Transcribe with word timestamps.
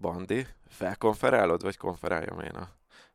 Bandi, 0.00 0.46
felkonferálod, 0.68 1.62
vagy 1.62 1.76
konferáljam 1.76 2.40
én 2.40 2.50
a 2.50 2.68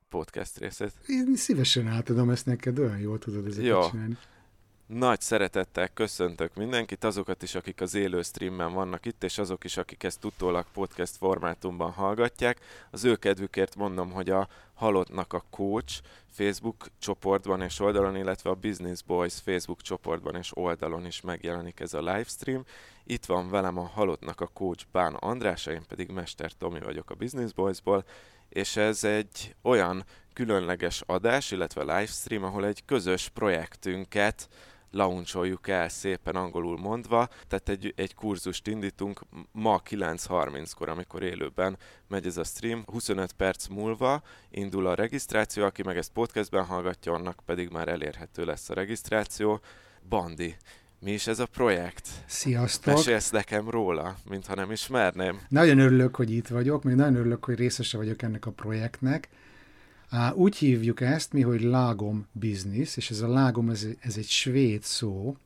podcast 0.10 0.58
részét? 0.58 0.92
Én 1.08 1.35
szívesen 1.35 1.88
átadom 1.88 2.29
ezt 2.29 2.46
neked, 2.46 2.79
olyan 2.79 3.00
jól 3.00 3.19
tudod 3.19 3.46
ezeket 3.46 3.65
Jó. 3.65 3.89
csinálni. 3.89 4.17
Nagy 4.87 5.21
szeretettel 5.21 5.87
köszöntök 5.87 6.55
mindenkit, 6.55 7.03
azokat 7.03 7.43
is, 7.43 7.55
akik 7.55 7.82
az 7.82 7.93
élő 7.93 8.21
streamben 8.21 8.73
vannak 8.73 9.05
itt, 9.05 9.23
és 9.23 9.38
azok 9.38 9.64
is, 9.64 9.77
akik 9.77 10.04
ezt 10.04 10.25
utólag 10.25 10.66
podcast 10.73 11.16
formátumban 11.16 11.91
hallgatják. 11.91 12.59
Az 12.92 13.04
ő 13.04 13.16
kedvükért 13.16 13.75
mondom, 13.75 14.11
hogy 14.11 14.29
a 14.29 14.48
Halottnak 14.74 15.34
a 15.34 15.43
Coach 15.50 16.02
Facebook 16.29 16.88
csoportban 17.00 17.61
és 17.61 17.79
oldalon, 17.79 18.16
illetve 18.16 18.50
a 18.50 18.56
Business 18.56 19.02
Boys 19.02 19.34
Facebook 19.34 19.82
csoportban 19.82 20.36
és 20.36 20.57
oldalon 20.57 21.06
is 21.06 21.21
megjelenik 21.21 21.79
ez 21.79 21.93
a 21.93 22.00
livestream. 22.00 22.65
Itt 23.04 23.25
van 23.25 23.50
velem 23.50 23.78
a 23.78 23.86
Halottnak 23.88 24.42
a 24.42 24.50
Coach 24.54 24.83
Bán 24.92 25.14
Andrása, 25.14 25.71
én 25.71 25.86
pedig 25.88 26.10
Mester 26.10 26.52
Tomi 26.52 26.79
vagyok 26.79 27.10
a 27.10 27.15
Business 27.15 27.52
Boysból, 27.52 28.06
és 28.50 28.75
ez 28.75 29.04
egy 29.04 29.56
olyan 29.61 30.04
különleges 30.33 31.04
adás, 31.06 31.52
illetve 31.52 31.82
livestream, 31.82 32.43
ahol 32.43 32.65
egy 32.65 32.85
közös 32.85 33.29
projektünket 33.29 34.49
launcholjuk 34.91 35.67
el 35.67 35.89
szépen 35.89 36.35
angolul 36.35 36.77
mondva, 36.77 37.30
tehát 37.48 37.70
egy, 37.70 37.93
egy 37.95 38.13
kurzust 38.13 38.67
indítunk 38.67 39.21
ma 39.52 39.81
9.30-kor, 39.89 40.89
amikor 40.89 41.23
élőben 41.23 41.77
megy 42.07 42.26
ez 42.26 42.38
a 42.38 42.43
stream, 42.43 42.84
25 42.85 43.31
perc 43.31 43.67
múlva 43.67 44.21
indul 44.49 44.88
a 44.88 44.95
regisztráció, 44.95 45.63
aki 45.63 45.84
meg 45.84 45.98
ezt 45.98 46.12
podcastben 46.12 46.66
hallgatja, 46.66 47.13
annak 47.13 47.41
pedig 47.45 47.70
már 47.70 47.88
elérhető 47.88 48.45
lesz 48.45 48.70
a 48.70 48.73
regisztráció. 48.73 49.62
Bandi, 50.09 50.55
mi 50.99 51.12
is 51.12 51.27
ez 51.27 51.40
a 51.40 51.45
projekt? 51.45 52.09
Sziasztok! 52.26 52.93
Mesélsz 52.93 53.29
nekem 53.29 53.70
róla, 53.70 54.15
mintha 54.29 54.55
nem 54.55 54.71
ismerném. 54.71 55.40
Nagyon 55.49 55.79
örülök, 55.79 56.15
hogy 56.15 56.31
itt 56.31 56.48
vagyok, 56.48 56.84
még 56.84 56.95
nagyon 56.95 57.15
örülök, 57.15 57.45
hogy 57.45 57.55
részese 57.55 57.98
vagyok 57.98 58.21
ennek 58.21 58.45
a 58.45 58.52
projektnek. 58.52 59.29
Úgy 60.35 60.55
hívjuk 60.55 61.01
ezt 61.01 61.34
mi, 61.34 61.41
hogy 61.41 61.62
lágom 61.62 62.27
business, 62.31 62.98
és 62.98 63.09
ez 63.09 63.21
a 63.21 63.27
lágom, 63.27 63.70
ez, 63.70 63.87
ez 63.99 64.17
egy 64.17 64.28
svéd 64.28 64.81
szó, 64.81 65.38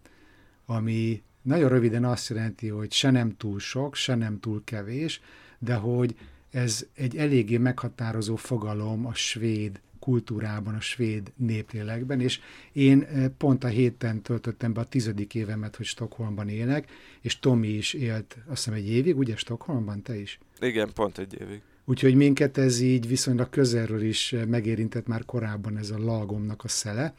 ami 0.65 1.23
nagyon 1.41 1.69
röviden 1.69 2.05
azt 2.05 2.29
jelenti, 2.29 2.67
hogy 2.67 2.91
se 2.91 3.11
nem 3.11 3.37
túl 3.37 3.59
sok, 3.59 3.95
se 3.95 4.15
nem 4.15 4.39
túl 4.39 4.61
kevés, 4.63 5.21
de 5.59 5.75
hogy 5.75 6.15
ez 6.51 6.85
egy 6.93 7.17
eléggé 7.17 7.57
meghatározó 7.57 8.35
fogalom 8.35 9.05
a 9.05 9.13
svéd 9.13 9.81
kultúrában, 9.99 10.75
a 10.75 10.81
svéd 10.81 11.31
néplélekben, 11.35 12.19
és 12.19 12.39
én 12.71 13.07
pont 13.37 13.63
a 13.63 13.67
héten 13.67 14.21
töltöttem 14.21 14.73
be 14.73 14.81
a 14.81 14.85
tizedik 14.85 15.35
évemet, 15.35 15.75
hogy 15.75 15.85
Stockholmban 15.85 16.49
élek, 16.49 16.91
és 17.21 17.39
Tomi 17.39 17.67
is 17.67 17.93
élt 17.93 18.37
azt 18.47 18.63
hiszem 18.63 18.73
egy 18.73 18.89
évig, 18.89 19.17
ugye 19.17 19.35
Stockholmban, 19.35 20.01
te 20.01 20.19
is? 20.19 20.39
Igen, 20.59 20.93
pont 20.93 21.17
egy 21.17 21.37
évig. 21.41 21.61
Úgyhogy 21.89 22.15
minket 22.15 22.57
ez 22.57 22.79
így 22.79 23.07
viszonylag 23.07 23.49
közelről 23.49 24.01
is 24.01 24.35
megérintett 24.47 25.07
már 25.07 25.25
korábban 25.25 25.77
ez 25.77 25.89
a 25.89 25.97
lagomnak 25.97 26.63
a 26.63 26.67
szele, 26.67 27.13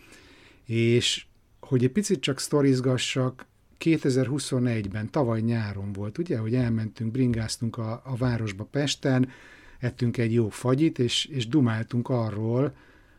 és 0.67 1.25
hogy 1.61 1.85
egy 1.85 1.91
picit 1.91 2.21
csak 2.21 2.39
sztorizgassak, 2.39 3.47
2021-ben, 3.81 5.11
tavaly 5.11 5.41
nyáron 5.41 5.93
volt, 5.93 6.19
ugye, 6.19 6.39
hogy 6.39 6.55
elmentünk, 6.55 7.13
bringáztunk 7.13 7.77
a, 7.79 8.03
a 8.05 8.17
városba 8.17 8.65
Pesten, 8.65 9.29
ettünk 9.79 10.17
egy 10.17 10.33
jó 10.33 10.49
fagyit, 10.49 10.99
és, 10.99 11.25
és 11.25 11.49
dumáltunk 11.49 12.09
arról, 12.09 12.75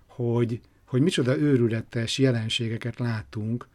hogy, 0.06 0.60
hogy 0.86 1.02
micsoda 1.02 1.38
őrületes 1.38 2.18
jelenségeket 2.18 3.00
látunk 3.00 3.68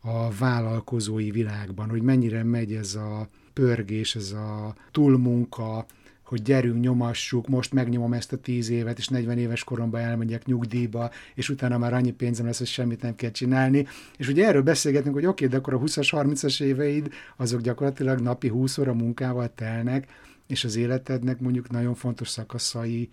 a 0.00 0.30
vállalkozói 0.30 1.30
világban, 1.30 1.88
hogy 1.88 2.02
mennyire 2.02 2.42
megy 2.42 2.72
ez 2.72 2.94
a 2.94 3.28
pörgés, 3.52 4.16
ez 4.16 4.32
a 4.32 4.74
túlmunka, 4.90 5.86
hogy 6.34 6.42
gyerünk, 6.42 6.80
nyomassuk, 6.80 7.48
most 7.48 7.72
megnyomom 7.72 8.12
ezt 8.12 8.32
a 8.32 8.36
tíz 8.36 8.70
évet, 8.70 8.98
és 8.98 9.08
40 9.08 9.38
éves 9.38 9.64
koromban 9.64 10.00
elmegyek 10.00 10.44
nyugdíjba, 10.44 11.10
és 11.34 11.48
utána 11.48 11.78
már 11.78 11.94
annyi 11.94 12.10
pénzem 12.10 12.46
lesz, 12.46 12.58
hogy 12.58 12.66
semmit 12.66 13.02
nem 13.02 13.14
kell 13.14 13.30
csinálni. 13.30 13.86
És 14.16 14.28
ugye 14.28 14.46
erről 14.46 14.62
beszélgetünk, 14.62 15.14
hogy 15.14 15.26
oké, 15.26 15.46
de 15.46 15.56
akkor 15.56 15.74
a 15.74 15.78
20-as, 15.78 16.08
30-as 16.10 16.62
éveid, 16.62 17.12
azok 17.36 17.60
gyakorlatilag 17.60 18.20
napi 18.20 18.48
20 18.48 18.78
óra 18.78 18.94
munkával 18.94 19.54
telnek, 19.54 20.06
és 20.46 20.64
az 20.64 20.76
életednek 20.76 21.40
mondjuk 21.40 21.70
nagyon 21.70 21.94
fontos 21.94 22.28
szakaszai 22.28 23.08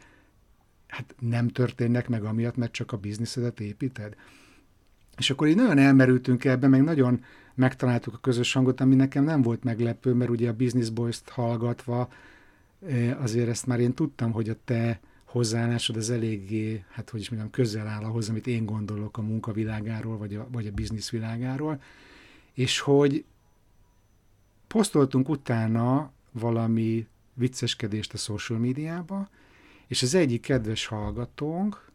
hát 0.87 1.15
nem 1.19 1.47
történnek 1.47 2.09
meg 2.09 2.23
amiatt, 2.23 2.55
mert 2.55 2.71
csak 2.71 2.91
a 2.91 2.97
bizniszedet 2.97 3.59
építed. 3.59 4.15
És 5.17 5.29
akkor 5.29 5.47
így 5.47 5.55
nagyon 5.55 5.77
elmerültünk 5.77 6.45
ebbe, 6.45 6.67
meg 6.67 6.83
nagyon 6.83 7.23
megtaláltuk 7.55 8.13
a 8.13 8.19
közös 8.21 8.53
hangot, 8.53 8.81
ami 8.81 8.95
nekem 8.95 9.23
nem 9.23 9.41
volt 9.41 9.63
meglepő, 9.63 10.13
mert 10.13 10.29
ugye 10.29 10.49
a 10.49 10.53
Business 10.53 10.89
Boys-t 10.89 11.29
hallgatva 11.29 12.09
azért 13.17 13.49
ezt 13.49 13.65
már 13.65 13.79
én 13.79 13.93
tudtam, 13.93 14.31
hogy 14.31 14.49
a 14.49 14.55
te 14.65 14.99
hozzáállásod 15.25 15.95
az 15.95 16.09
eléggé, 16.09 16.83
hát 16.89 17.09
hogy 17.09 17.19
is 17.19 17.29
mondjam, 17.29 17.51
közel 17.51 17.87
áll 17.87 18.03
ahhoz, 18.03 18.29
amit 18.29 18.47
én 18.47 18.65
gondolok 18.65 19.17
a 19.17 19.21
munkavilágáról, 19.21 20.17
vagy 20.17 20.35
a, 20.35 20.47
vagy 20.51 20.67
a 20.67 20.71
biznisz 20.71 21.11
és 22.53 22.79
hogy 22.79 23.25
posztoltunk 24.67 25.29
utána 25.29 26.11
valami 26.31 27.07
vicceskedést 27.33 28.13
a 28.13 28.17
social 28.17 28.59
médiába, 28.59 29.29
és 29.87 30.01
az 30.01 30.15
egyik 30.15 30.41
kedves 30.41 30.85
hallgatónk, 30.85 31.89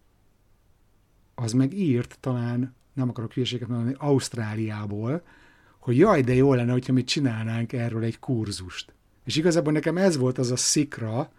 az 1.34 1.52
meg 1.52 1.72
írt 1.72 2.16
talán, 2.20 2.74
nem 2.92 3.08
akarok 3.08 3.32
hülyeséget 3.32 3.68
mondani, 3.68 3.94
Ausztráliából, 3.98 5.22
hogy 5.78 5.96
jaj, 5.96 6.22
de 6.22 6.34
jó 6.34 6.54
lenne, 6.54 6.72
hogyha 6.72 6.92
mi 6.92 7.04
csinálnánk 7.04 7.72
erről 7.72 8.02
egy 8.02 8.18
kurzust. 8.18 8.95
És 9.26 9.36
igazából 9.36 9.72
nekem 9.72 9.96
ez 9.96 10.16
volt 10.16 10.38
az 10.38 10.50
a 10.50 10.56
szikra, 10.56 11.30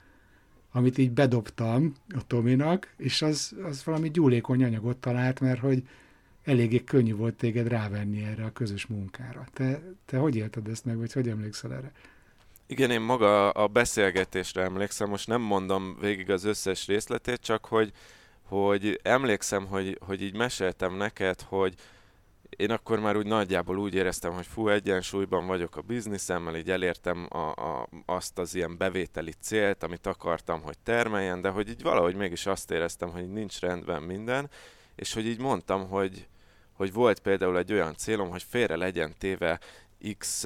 amit 0.71 0.97
így 0.97 1.11
bedobtam 1.11 1.93
a 2.09 2.27
Tominak, 2.27 2.93
és 2.97 3.21
az, 3.21 3.55
az 3.63 3.83
valami 3.83 4.11
gyúlékony 4.11 4.63
anyagot 4.63 4.97
talált, 4.97 5.39
mert 5.39 5.59
hogy 5.59 5.83
eléggé 6.43 6.83
könnyű 6.83 7.15
volt 7.15 7.35
téged 7.35 7.67
rávenni 7.67 8.23
erre 8.23 8.45
a 8.45 8.51
közös 8.51 8.85
munkára. 8.85 9.45
Te, 9.53 9.81
te 10.05 10.17
hogy 10.17 10.35
élted 10.35 10.67
ezt 10.67 10.85
meg, 10.85 10.97
vagy 10.97 11.13
hogy 11.13 11.29
emlékszel 11.29 11.73
erre? 11.73 11.91
Igen, 12.65 12.91
én 12.91 13.01
maga 13.01 13.49
a 13.49 13.67
beszélgetésre 13.67 14.61
emlékszem, 14.61 15.09
most 15.09 15.27
nem 15.27 15.41
mondom 15.41 15.97
végig 16.01 16.29
az 16.29 16.43
összes 16.43 16.87
részletét, 16.87 17.39
csak 17.39 17.65
hogy, 17.65 17.91
hogy 18.43 18.99
emlékszem, 19.03 19.65
hogy, 19.65 19.99
hogy 20.05 20.21
így 20.21 20.35
meséltem 20.35 20.95
neked, 20.95 21.41
hogy, 21.41 21.75
én 22.49 22.71
akkor 22.71 22.99
már 22.99 23.17
úgy 23.17 23.25
nagyjából 23.25 23.77
úgy 23.77 23.93
éreztem, 23.93 24.33
hogy 24.33 24.45
fú, 24.45 24.67
egyensúlyban 24.67 25.47
vagyok 25.47 25.75
a 25.75 25.81
bizniszemmel, 25.81 26.55
így 26.55 26.71
elértem 26.71 27.27
a, 27.29 27.37
a, 27.37 27.89
azt 28.05 28.37
az 28.37 28.55
ilyen 28.55 28.77
bevételi 28.77 29.33
célt, 29.41 29.83
amit 29.83 30.07
akartam, 30.07 30.61
hogy 30.61 30.77
termeljen, 30.83 31.41
de 31.41 31.49
hogy 31.49 31.69
így 31.69 31.81
valahogy 31.81 32.15
mégis 32.15 32.45
azt 32.45 32.71
éreztem, 32.71 33.09
hogy 33.09 33.31
nincs 33.31 33.59
rendben 33.59 34.01
minden, 34.01 34.49
és 34.95 35.13
hogy 35.13 35.25
így 35.25 35.39
mondtam, 35.39 35.87
hogy, 35.87 36.27
hogy 36.73 36.93
volt 36.93 37.19
például 37.19 37.57
egy 37.57 37.73
olyan 37.73 37.95
célom, 37.95 38.29
hogy 38.29 38.43
félre 38.43 38.75
legyen 38.75 39.15
téve 39.17 39.59
x 40.17 40.45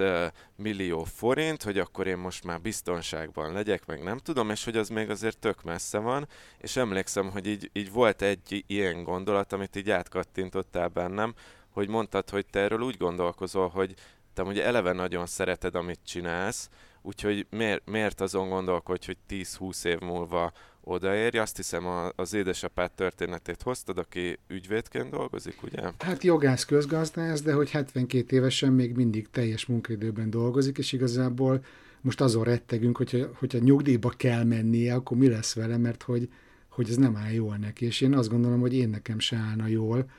millió 0.56 1.04
forint, 1.04 1.64
hogy 1.64 1.80
akkor 1.80 2.08
én 2.08 2.18
most 2.18 2.44
már 2.44 2.62
biztonságban 2.62 3.54
legyek, 3.54 3.86
meg 3.86 4.04
nem 4.04 4.18
tudom, 4.18 4.50
és 4.50 4.64
hogy 4.64 4.78
az 4.78 4.90
még 4.90 5.10
azért 5.10 5.38
tök 5.38 5.64
messze 5.64 5.98
van, 5.98 6.28
és 6.58 6.76
emlékszem, 6.76 7.32
hogy 7.32 7.48
így, 7.48 7.70
így 7.74 7.92
volt 7.92 8.22
egy 8.22 8.64
ilyen 8.68 9.04
gondolat, 9.04 9.54
amit 9.54 9.76
így 9.76 9.90
átkattintottál 9.90 10.88
bennem, 10.88 11.34
hogy 11.72 11.90
mondtad, 11.90 12.30
hogy 12.30 12.46
te 12.46 12.60
erről 12.60 12.82
úgy 12.82 12.98
gondolkozol, 12.98 13.68
hogy 13.68 13.94
te 14.34 14.44
ugye 14.44 14.66
eleve 14.66 14.92
nagyon 14.92 15.26
szereted, 15.26 15.76
amit 15.76 16.00
csinálsz, 16.06 16.70
úgyhogy 17.02 17.46
miért, 17.50 17.90
miért 17.90 18.22
azon 18.22 18.50
gondolkodj, 18.50 19.06
hogy 19.06 19.18
10-20 19.30 19.86
év 19.86 20.00
múlva 20.00 20.52
odaérj? 20.84 21.38
Azt 21.38 21.56
hiszem 21.56 22.12
az 22.16 22.34
édesapád 22.34 22.92
történetét 22.92 23.62
hoztad, 23.62 23.98
aki 23.98 24.40
ügyvédként 24.48 25.10
dolgozik, 25.10 25.64
ugye? 25.64 25.92
Hát 26.00 26.24
jogász 26.24 26.66
közgazdász, 26.66 27.42
de 27.42 27.54
hogy 27.54 27.72
72 27.72 28.36
évesen 28.36 28.74
még 28.74 28.96
mindig 28.96 29.30
teljes 29.30 29.66
munkaidőben 29.66 30.30
dolgozik, 30.30 30.78
és 30.78 30.92
igazából 30.92 31.66
most 32.02 32.22
azon 32.22 32.44
rettegünk, 32.44 32.98
hogyha, 32.98 33.18
hogyha 33.34 33.60
nyugdíjba 33.60 34.10
kell 34.10 34.44
mennie, 34.44 34.94
akkor 34.94 35.18
mi 35.18 35.28
lesz 35.28 35.54
vele, 35.54 35.78
mert 35.78 36.04
hogy, 36.04 36.30
hogy 36.70 36.90
ez 36.90 36.98
nem 36.98 37.16
áll 37.16 37.32
jól 37.32 37.56
neki. 37.56 37.86
És 37.86 38.02
én 38.02 38.14
azt 38.14 38.30
gondolom, 38.30 38.60
hogy 38.60 38.74
én 38.74 38.90
nekem 38.90 39.20
se 39.20 39.38
állna 39.38 39.68
jól, 39.68 40.10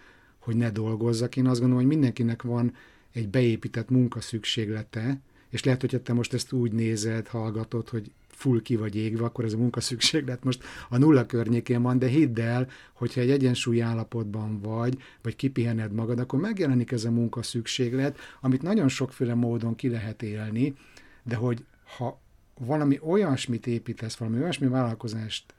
hogy 0.42 0.56
ne 0.56 0.70
dolgozzak. 0.70 1.36
Én 1.36 1.46
azt 1.46 1.60
gondolom, 1.60 1.84
hogy 1.84 1.94
mindenkinek 1.94 2.42
van 2.42 2.74
egy 3.12 3.28
beépített 3.28 3.90
munkaszükséglete, 3.90 5.20
és 5.48 5.64
lehet, 5.64 5.80
hogyha 5.80 6.02
te 6.02 6.12
most 6.12 6.32
ezt 6.32 6.52
úgy 6.52 6.72
nézed, 6.72 7.26
hallgatod, 7.26 7.88
hogy 7.88 8.10
full 8.28 8.62
ki 8.62 8.76
vagy 8.76 8.96
égve, 8.96 9.24
akkor 9.24 9.44
ez 9.44 9.52
a 9.52 9.56
munkaszükséglet 9.56 10.44
most 10.44 10.64
a 10.88 10.98
nulla 10.98 11.26
környékén 11.26 11.82
van, 11.82 11.98
de 11.98 12.06
hidd 12.06 12.40
el, 12.40 12.68
hogyha 12.92 13.20
egy 13.20 13.30
egyensúly 13.30 13.82
állapotban 13.82 14.60
vagy, 14.60 14.98
vagy 15.22 15.36
kipihened 15.36 15.92
magad, 15.92 16.18
akkor 16.18 16.40
megjelenik 16.40 16.92
ez 16.92 17.04
a 17.04 17.10
munkaszükséglet, 17.10 18.18
amit 18.40 18.62
nagyon 18.62 18.88
sokféle 18.88 19.34
módon 19.34 19.74
ki 19.74 19.88
lehet 19.88 20.22
élni, 20.22 20.74
de 21.22 21.34
hogy 21.34 21.64
ha 21.96 22.20
valami 22.58 22.98
olyasmit 23.00 23.66
építesz, 23.66 24.16
valami 24.16 24.40
olyasmi 24.40 24.66
vállalkozást 24.68 25.54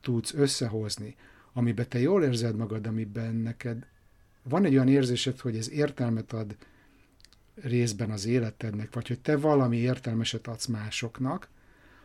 tudsz 0.00 0.34
összehozni, 0.34 1.16
amiben 1.52 1.88
te 1.88 1.98
jól 1.98 2.22
érzed 2.22 2.56
magad, 2.56 2.86
amiben 2.86 3.34
neked 3.34 3.86
van 4.48 4.64
egy 4.64 4.74
olyan 4.74 4.88
érzésed, 4.88 5.40
hogy 5.40 5.56
ez 5.56 5.70
értelmet 5.70 6.32
ad 6.32 6.56
részben 7.54 8.10
az 8.10 8.26
életednek, 8.26 8.94
vagy 8.94 9.08
hogy 9.08 9.20
te 9.20 9.36
valami 9.36 9.76
értelmeset 9.76 10.46
adsz 10.46 10.66
másoknak, 10.66 11.48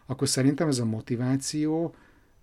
akkor 0.06 0.27
szerintem 0.27 0.68
ez 0.68 0.80
a 0.80 0.86
motiváció, 0.86 1.95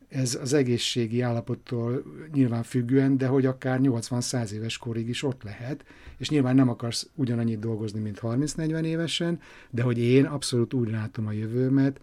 ez 0.08 0.38
az 0.40 0.52
egészségi 0.52 1.20
állapottól 1.20 2.02
nyilván 2.32 2.62
függően, 2.62 3.16
de 3.16 3.26
hogy 3.26 3.46
akár 3.46 3.81
80-100 3.82 4.50
éves 4.50 4.78
korig 4.78 5.08
is 5.08 5.22
ott 5.22 5.43
lehet, 5.43 5.84
és 6.16 6.28
nyilván 6.28 6.54
nem 6.54 6.69
akarsz 6.69 7.08
ugyanannyit 7.14 7.58
dolgozni, 7.58 8.00
mint 8.00 8.19
30-40 8.22 8.84
évesen, 8.84 9.40
de 9.70 9.82
hogy 9.82 9.98
én 9.98 10.25
abszolút 10.25 10.75
úgy 10.75 10.90
látom 10.90 11.26
a 11.26 11.32
jövőmet, 11.32 12.00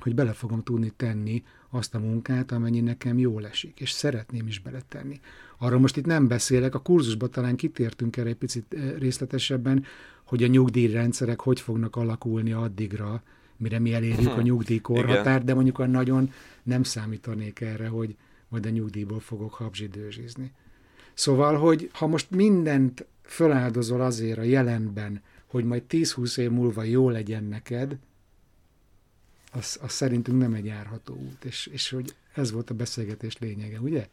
hogy 0.00 0.14
bele 0.14 0.32
fogom 0.32 0.62
tudni 0.62 0.92
tenni 0.96 1.42
azt 1.70 1.94
a 1.94 1.98
munkát, 1.98 2.52
amennyi 2.52 2.80
nekem 2.80 3.18
jól 3.18 3.46
esik, 3.46 3.80
és 3.80 3.90
szeretném 3.90 4.46
is 4.46 4.58
beletenni. 4.58 5.20
Arról 5.58 5.80
most 5.80 5.96
itt 5.96 6.06
nem 6.06 6.28
beszélek, 6.28 6.74
a 6.74 6.78
kurzusban 6.78 7.30
talán 7.30 7.56
kitértünk 7.56 8.16
erre 8.16 8.28
egy 8.28 8.36
picit 8.36 8.74
eh, 8.74 8.94
részletesebben, 8.98 9.84
hogy 10.24 10.42
a 10.42 10.46
nyugdíjrendszerek 10.46 11.40
hogy 11.40 11.60
fognak 11.60 11.96
alakulni 11.96 12.52
addigra, 12.52 13.22
mire 13.56 13.78
mi 13.78 13.92
elérjük 13.92 14.36
a 14.36 14.42
nyugdíjkorhatárt, 14.42 15.44
de 15.44 15.54
mondjuk 15.54 15.78
a 15.78 15.86
nagyon 15.86 16.32
nem 16.62 16.82
számítanék 16.82 17.60
erre, 17.60 17.88
hogy 17.88 18.16
majd 18.48 18.66
a 18.66 18.70
nyugdíjból 18.70 19.20
fogok 19.20 19.54
habzsidőzsizni. 19.54 20.52
Szóval, 21.14 21.56
hogy 21.56 21.90
ha 21.92 22.06
most 22.06 22.30
mindent 22.30 23.06
föláldozol 23.22 24.00
azért 24.00 24.38
a 24.38 24.42
jelenben, 24.42 25.22
hogy 25.46 25.64
majd 25.64 25.82
10-20 25.88 26.38
év 26.38 26.50
múlva 26.50 26.82
jó 26.82 27.10
legyen 27.10 27.44
neked, 27.44 27.98
az, 29.52 29.78
az 29.82 29.92
szerintünk 29.92 30.38
nem 30.38 30.54
egy 30.54 30.64
járható 30.64 31.14
út, 31.14 31.44
és, 31.44 31.66
és 31.66 31.90
hogy 31.90 32.14
ez 32.34 32.52
volt 32.52 32.70
a 32.70 32.74
beszélgetés 32.74 33.38
lényege, 33.38 33.80
ugye? 33.80 34.08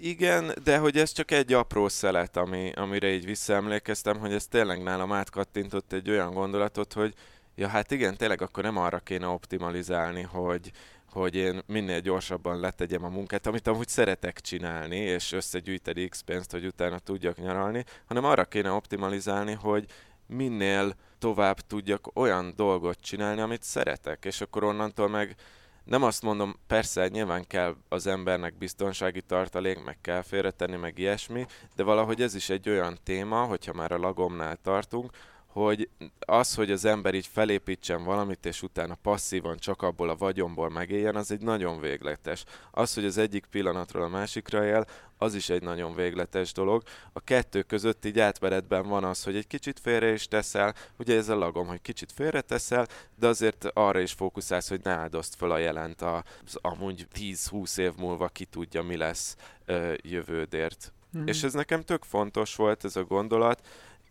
Igen, 0.00 0.52
de 0.64 0.78
hogy 0.78 0.98
ez 0.98 1.12
csak 1.12 1.30
egy 1.30 1.52
apró 1.52 1.88
szelet, 1.88 2.36
ami, 2.36 2.72
amire 2.72 3.12
így 3.12 3.24
visszaemlékeztem, 3.24 4.18
hogy 4.18 4.32
ez 4.32 4.46
tényleg 4.46 4.82
nálam 4.82 5.12
átkattintott 5.12 5.92
egy 5.92 6.10
olyan 6.10 6.32
gondolatot, 6.32 6.92
hogy 6.92 7.14
ja 7.54 7.68
hát 7.68 7.90
igen, 7.90 8.16
tényleg 8.16 8.42
akkor 8.42 8.62
nem 8.62 8.76
arra 8.76 8.98
kéne 8.98 9.26
optimalizálni, 9.26 10.22
hogy, 10.22 10.70
hogy 11.10 11.34
én 11.34 11.62
minél 11.66 12.00
gyorsabban 12.00 12.60
letegyem 12.60 13.04
a 13.04 13.08
munkát, 13.08 13.46
amit 13.46 13.66
amúgy 13.66 13.88
szeretek 13.88 14.40
csinálni, 14.40 14.96
és 14.96 15.32
összegyűjteni 15.32 16.08
X 16.08 16.20
pénzt, 16.20 16.50
hogy 16.50 16.66
utána 16.66 16.98
tudjak 16.98 17.36
nyaralni, 17.36 17.84
hanem 18.06 18.24
arra 18.24 18.44
kéne 18.44 18.70
optimalizálni, 18.70 19.52
hogy 19.52 19.86
minél 20.26 20.94
tovább 21.18 21.60
tudjak 21.60 22.10
olyan 22.14 22.52
dolgot 22.56 23.00
csinálni, 23.00 23.40
amit 23.40 23.62
szeretek, 23.62 24.24
és 24.24 24.40
akkor 24.40 24.64
onnantól 24.64 25.08
meg 25.08 25.36
nem 25.84 26.02
azt 26.02 26.22
mondom, 26.22 26.56
persze 26.66 27.08
nyilván 27.08 27.46
kell 27.46 27.76
az 27.88 28.06
embernek 28.06 28.58
biztonsági 28.58 29.20
tartalék, 29.20 29.84
meg 29.84 29.98
kell 30.00 30.22
félretenni, 30.22 30.76
meg 30.76 30.98
ilyesmi, 30.98 31.46
de 31.76 31.82
valahogy 31.82 32.22
ez 32.22 32.34
is 32.34 32.50
egy 32.50 32.68
olyan 32.68 32.98
téma, 33.02 33.44
hogyha 33.44 33.72
már 33.72 33.92
a 33.92 33.98
lagomnál 33.98 34.56
tartunk, 34.62 35.10
hogy 35.54 35.88
az, 36.18 36.54
hogy 36.54 36.70
az 36.70 36.84
ember 36.84 37.14
így 37.14 37.26
felépítsen 37.26 38.04
valamit, 38.04 38.46
és 38.46 38.62
utána 38.62 38.94
passzívan 39.02 39.56
csak 39.58 39.82
abból 39.82 40.08
a 40.08 40.16
vagyomból 40.16 40.70
megéljen, 40.70 41.16
az 41.16 41.30
egy 41.30 41.40
nagyon 41.40 41.80
végletes. 41.80 42.44
Az, 42.70 42.94
hogy 42.94 43.04
az 43.04 43.18
egyik 43.18 43.46
pillanatról 43.46 44.02
a 44.02 44.08
másikra 44.08 44.64
él, 44.64 44.86
az 45.18 45.34
is 45.34 45.48
egy 45.48 45.62
nagyon 45.62 45.94
végletes 45.94 46.52
dolog. 46.52 46.82
A 47.12 47.20
kettő 47.20 47.62
között 47.62 48.04
így 48.04 48.20
átveretben 48.20 48.88
van 48.88 49.04
az, 49.04 49.24
hogy 49.24 49.36
egy 49.36 49.46
kicsit 49.46 49.80
félre 49.80 50.12
is 50.12 50.28
teszel, 50.28 50.74
ugye 50.98 51.16
ez 51.16 51.28
a 51.28 51.36
lagom, 51.36 51.66
hogy 51.66 51.82
kicsit 51.82 52.12
félre 52.12 52.40
teszel, 52.40 52.86
de 53.18 53.26
azért 53.26 53.66
arra 53.72 54.00
is 54.00 54.12
fókuszálsz, 54.12 54.68
hogy 54.68 54.80
ne 54.82 54.90
áldozd 54.90 55.34
fel 55.34 55.50
a 55.50 55.58
jelent 55.58 56.02
az 56.02 56.58
amúgy 56.60 57.06
10-20 57.14 57.78
év 57.78 57.92
múlva 57.96 58.28
ki 58.28 58.44
tudja, 58.44 58.82
mi 58.82 58.96
lesz 58.96 59.36
ö, 59.64 59.94
jövődért. 60.02 60.92
Mm. 61.18 61.26
És 61.26 61.42
ez 61.42 61.52
nekem 61.52 61.82
tök 61.82 62.04
fontos 62.04 62.56
volt 62.56 62.84
ez 62.84 62.96
a 62.96 63.04
gondolat, 63.04 63.60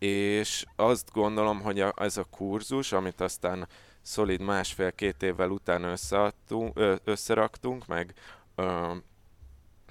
és 0.04 0.64
azt 0.76 1.12
gondolom, 1.12 1.60
hogy 1.60 1.80
a, 1.80 1.92
ez 1.96 2.16
a 2.16 2.24
kurzus, 2.24 2.92
amit 2.92 3.20
aztán 3.20 3.68
szolid 4.02 4.40
másfél-két 4.40 5.22
évvel 5.22 5.50
után 5.50 5.96
összeraktunk, 7.04 7.86
meg, 7.86 8.14
ö, 8.54 8.92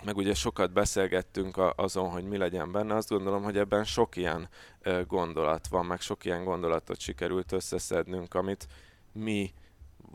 meg 0.04 0.18
ugye 0.18 0.34
sokat 0.34 0.72
beszélgettünk 0.72 1.58
a, 1.58 1.74
azon, 1.76 2.10
hogy 2.10 2.24
mi 2.24 2.38
legyen 2.38 2.72
benne, 2.72 2.96
azt 2.96 3.10
gondolom, 3.10 3.44
hogy 3.44 3.58
ebben 3.58 3.84
sok 3.84 4.16
ilyen 4.16 4.50
ö, 4.82 5.06
gondolat 5.06 5.68
van, 5.68 5.86
meg 5.86 6.02
sok 6.02 6.26
ilyen 6.26 6.44
gondolatot 6.44 7.00
sikerült 7.00 7.52
összeszednünk, 7.52 8.34
amit 8.34 8.68
mi 9.12 9.54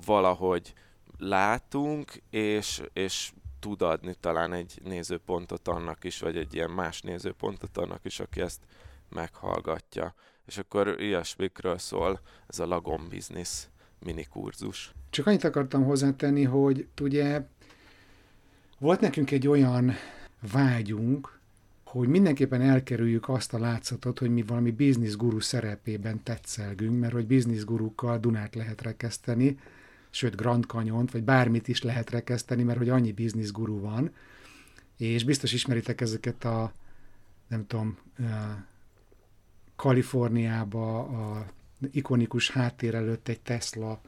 valahogy 0.05 0.73
látunk, 1.19 2.23
és, 2.31 2.83
és 2.93 3.33
tud 3.61 3.83
adni 3.83 4.15
talán 4.21 4.53
egy 4.53 4.81
nézőpontot 4.85 5.69
annak 5.69 6.05
is, 6.05 6.21
vagy 6.21 6.37
egy 6.37 6.55
ilyen 6.55 6.71
más 6.71 7.01
nézőpontot 7.01 7.77
annak 7.77 8.05
is, 8.05 8.21
aki 8.21 8.41
ezt 8.41 8.61
meghallgatja. 9.09 10.15
És 10.47 10.59
akkor 10.59 11.01
ilyesmikről 11.01 11.79
szól 11.79 12.21
ez 12.47 12.59
a 12.59 12.67
Lagom 12.67 13.09
Business 13.09 13.67
mini 14.05 14.25
kurzus. 14.25 14.93
Csak 15.11 15.27
annyit 15.27 15.45
akartam 15.45 15.85
hozzátenni, 15.85 16.45
hogy 16.45 16.87
ugye 17.01 17.47
volt 18.79 19.01
nekünk 19.01 19.31
egy 19.31 19.49
olyan 19.49 19.93
vágyunk, 20.53 21.39
hogy 21.85 22.09
mindenképpen 22.09 22.61
elkerüljük 22.61 23.29
azt 23.29 23.55
a 23.55 23.59
látszatot, 23.59 24.19
hogy 24.19 24.31
mi 24.31 24.43
valami 24.43 24.71
bizniszguru 24.71 25.41
szerepében 25.41 26.23
tetszelgünk, 26.23 27.01
mert 27.01 27.13
hogy 27.13 27.27
bizniszgurukkal 27.27 28.19
Dunát 28.19 28.55
lehet 28.55 28.83
rekeszteni, 28.83 29.59
sőt 30.11 30.37
Grand 30.37 30.65
Canyon 30.65 31.09
vagy 31.13 31.23
bármit 31.23 31.69
is 31.69 31.83
lehet 31.83 32.11
rekeszteni, 32.11 32.63
mert 32.63 32.79
hogy 32.79 32.89
annyi 32.89 33.13
bizniszguru 33.13 33.81
van, 33.81 34.15
és 34.97 35.25
biztos 35.25 35.53
ismeritek 35.53 36.01
ezeket 36.01 36.45
a, 36.45 36.73
nem 37.49 37.67
tudom, 37.67 37.99
Kaliforniába 39.79 40.99
a 40.99 41.47
ikonikus 41.93 42.51
háttér 42.51 42.95
előtt 42.95 43.29
egy 43.29 43.41
Tesla 43.41 44.01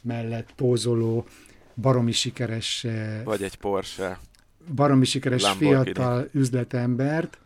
mellett 0.00 0.52
pózoló, 0.56 1.26
baromi 1.74 2.12
sikeres... 2.12 2.84
Eh, 2.84 3.24
Vagy 3.24 3.42
egy 3.42 3.56
Porsche. 3.56 4.18
Baromi 4.74 5.04
sikeres 5.04 5.48
fiatal 5.48 6.28
üzletembert, 6.32 7.38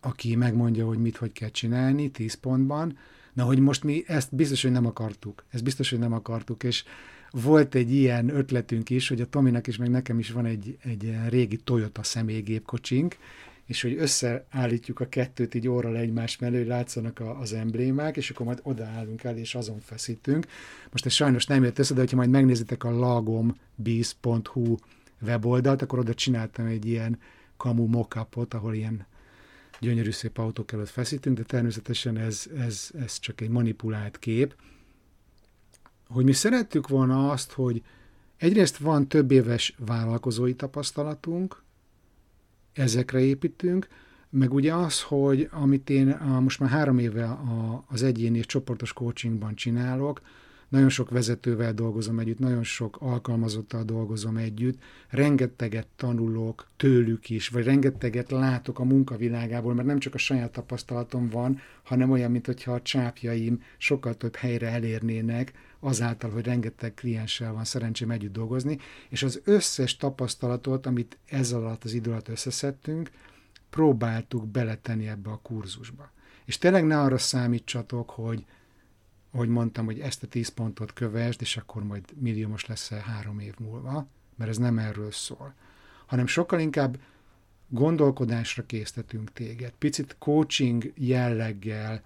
aki 0.00 0.36
megmondja, 0.36 0.86
hogy 0.86 0.98
mit, 0.98 1.16
hogy 1.16 1.32
kell 1.32 1.50
csinálni, 1.50 2.10
10 2.10 2.34
pontban. 2.34 2.98
Na, 3.32 3.44
hogy 3.44 3.58
most 3.58 3.84
mi 3.84 4.04
ezt 4.06 4.34
biztos, 4.34 4.62
hogy 4.62 4.70
nem 4.70 4.86
akartuk. 4.86 5.44
Ezt 5.50 5.64
biztos, 5.64 5.90
hogy 5.90 5.98
nem 5.98 6.12
akartuk, 6.12 6.62
és 6.62 6.84
volt 7.30 7.74
egy 7.74 7.92
ilyen 7.92 8.28
ötletünk 8.28 8.90
is, 8.90 9.08
hogy 9.08 9.20
a 9.20 9.26
Tominak 9.26 9.66
is, 9.66 9.76
meg 9.76 9.90
nekem 9.90 10.18
is 10.18 10.30
van 10.30 10.46
egy, 10.46 10.78
egy 10.82 11.16
régi 11.28 11.56
Toyota 11.56 12.02
személygépkocsink, 12.02 13.16
és 13.66 13.82
hogy 13.82 13.96
összeállítjuk 13.98 15.00
a 15.00 15.08
kettőt 15.08 15.54
így 15.54 15.68
óra 15.68 15.96
egymás 15.96 16.38
mellé, 16.38 16.56
hogy 16.56 16.66
látszanak 16.66 17.18
a, 17.20 17.40
az 17.40 17.52
emblémák, 17.52 18.16
és 18.16 18.30
akkor 18.30 18.46
majd 18.46 18.60
odaállunk 18.62 19.24
el, 19.24 19.36
és 19.36 19.54
azon 19.54 19.80
feszítünk. 19.80 20.46
Most 20.90 21.06
ez 21.06 21.12
sajnos 21.12 21.46
nem 21.46 21.64
jött 21.64 21.78
össze, 21.78 21.94
de 21.94 22.00
hogyha 22.00 22.16
majd 22.16 22.30
megnézitek 22.30 22.84
a 22.84 22.90
lagombiz.hu 22.90 24.76
weboldalt, 25.20 25.82
akkor 25.82 25.98
oda 25.98 26.14
csináltam 26.14 26.66
egy 26.66 26.86
ilyen 26.86 27.18
kamu 27.56 27.86
mockupot, 27.86 28.54
ahol 28.54 28.74
ilyen 28.74 29.06
gyönyörű 29.80 30.10
szép 30.10 30.38
autók 30.38 30.72
előtt 30.72 30.88
feszítünk, 30.88 31.36
de 31.36 31.42
természetesen 31.42 32.16
ez, 32.16 32.46
ez, 32.58 32.90
ez 32.98 33.18
csak 33.18 33.40
egy 33.40 33.48
manipulált 33.48 34.18
kép. 34.18 34.54
Hogy 36.08 36.24
mi 36.24 36.32
szerettük 36.32 36.88
volna 36.88 37.30
azt, 37.30 37.52
hogy 37.52 37.82
egyrészt 38.36 38.76
van 38.76 39.08
több 39.08 39.30
éves 39.30 39.74
vállalkozói 39.78 40.54
tapasztalatunk, 40.54 41.62
ezekre 42.72 43.20
építünk, 43.20 43.88
meg 44.30 44.54
ugye 44.54 44.74
az, 44.74 45.02
hogy 45.02 45.48
amit 45.50 45.90
én 45.90 46.18
most 46.40 46.60
már 46.60 46.70
három 46.70 46.98
éve 46.98 47.24
a, 47.24 47.84
az 47.88 48.02
egyéni 48.02 48.38
és 48.38 48.46
csoportos 48.46 48.92
coachingban 48.92 49.54
csinálok, 49.54 50.20
nagyon 50.72 50.88
sok 50.88 51.10
vezetővel 51.10 51.72
dolgozom 51.74 52.18
együtt, 52.18 52.38
nagyon 52.38 52.62
sok 52.62 52.96
alkalmazottal 53.00 53.82
dolgozom 53.82 54.36
együtt, 54.36 54.82
rengeteget 55.08 55.86
tanulok 55.96 56.68
tőlük 56.76 57.30
is, 57.30 57.48
vagy 57.48 57.64
rengeteget 57.64 58.30
látok 58.30 58.78
a 58.78 58.84
munkavilágából, 58.84 59.74
mert 59.74 59.86
nem 59.86 59.98
csak 59.98 60.14
a 60.14 60.18
saját 60.18 60.52
tapasztalatom 60.52 61.28
van, 61.28 61.60
hanem 61.82 62.10
olyan, 62.10 62.30
mint 62.30 62.46
hogyha 62.46 62.72
a 62.72 62.82
csápjaim 62.82 63.62
sokkal 63.78 64.14
több 64.14 64.34
helyre 64.34 64.68
elérnének, 64.68 65.52
azáltal, 65.80 66.30
hogy 66.30 66.44
rengeteg 66.44 66.94
klienssel 66.94 67.52
van 67.52 67.64
szerencsém 67.64 68.10
együtt 68.10 68.32
dolgozni, 68.32 68.78
és 69.08 69.22
az 69.22 69.40
összes 69.44 69.96
tapasztalatot, 69.96 70.86
amit 70.86 71.18
ez 71.28 71.52
alatt 71.52 71.84
az 71.84 71.92
idő 71.92 72.10
alatt 72.10 72.28
összeszedtünk, 72.28 73.10
próbáltuk 73.70 74.46
beletenni 74.46 75.08
ebbe 75.08 75.30
a 75.30 75.40
kurzusba. 75.42 76.10
És 76.44 76.58
tényleg 76.58 76.84
ne 76.84 77.00
arra 77.00 77.18
számítsatok, 77.18 78.10
hogy 78.10 78.44
hogy 79.32 79.48
mondtam, 79.48 79.84
hogy 79.84 80.00
ezt 80.00 80.22
a 80.22 80.26
tíz 80.26 80.48
pontot 80.48 80.92
kövesd, 80.92 81.40
és 81.40 81.56
akkor 81.56 81.84
majd 81.84 82.04
milliómos 82.14 82.66
leszel 82.66 83.00
három 83.00 83.38
év 83.38 83.54
múlva, 83.58 84.06
mert 84.36 84.50
ez 84.50 84.58
nem 84.58 84.78
erről 84.78 85.10
szól, 85.10 85.54
hanem 86.06 86.26
sokkal 86.26 86.60
inkább 86.60 86.98
gondolkodásra 87.68 88.66
késztetünk 88.66 89.32
téged, 89.32 89.72
picit 89.78 90.16
coaching 90.18 90.92
jelleggel, 90.96 92.02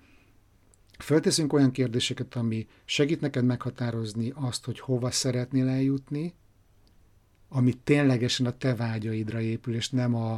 Fölteszünk 0.98 1.52
olyan 1.52 1.70
kérdéseket, 1.70 2.34
ami 2.34 2.66
segít 2.84 3.20
neked 3.20 3.44
meghatározni 3.44 4.32
azt, 4.34 4.64
hogy 4.64 4.80
hova 4.80 5.10
szeretnél 5.10 5.68
eljutni, 5.68 6.34
ami 7.48 7.72
ténylegesen 7.84 8.46
a 8.46 8.56
te 8.56 8.74
vágyaidra 8.74 9.40
épül, 9.40 9.74
és 9.74 9.90
nem 9.90 10.14
a, 10.14 10.32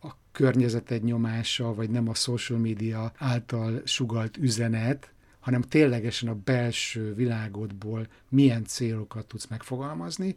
a 0.00 0.16
környezeted 0.32 1.04
nyomása, 1.04 1.74
vagy 1.74 1.90
nem 1.90 2.08
a 2.08 2.14
social 2.14 2.58
media 2.58 3.12
által 3.16 3.80
sugalt 3.84 4.36
üzenet, 4.36 5.12
hanem 5.46 5.62
ténylegesen 5.62 6.28
a 6.28 6.40
belső 6.44 7.14
világodból 7.14 8.06
milyen 8.28 8.64
célokat 8.64 9.26
tudsz 9.26 9.46
megfogalmazni, 9.46 10.36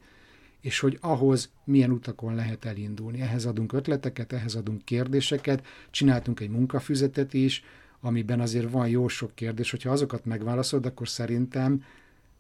és 0.62 0.80
hogy 0.80 0.98
ahhoz 1.02 1.50
milyen 1.64 1.92
utakon 1.92 2.36
lehet 2.36 2.66
elindulni. 2.66 3.22
Ehhez 3.22 3.46
adunk 3.46 3.74
ötleteket, 3.74 4.34
ehhez 4.34 4.56
adunk 4.56 4.86
kérdéseket, 4.86 5.66
csináltunk 5.90 6.40
egy 6.40 6.50
munkafüzetet 6.50 7.34
is, 7.34 7.64
amiben 8.00 8.40
azért 8.40 8.72
van 8.72 8.88
jó 8.88 9.08
sok 9.08 9.36
kérdés, 9.36 9.72
hogyha 9.72 9.92
azokat 9.92 10.26
megválaszolod, 10.26 10.86
akkor 10.86 11.08
szerintem 11.08 11.84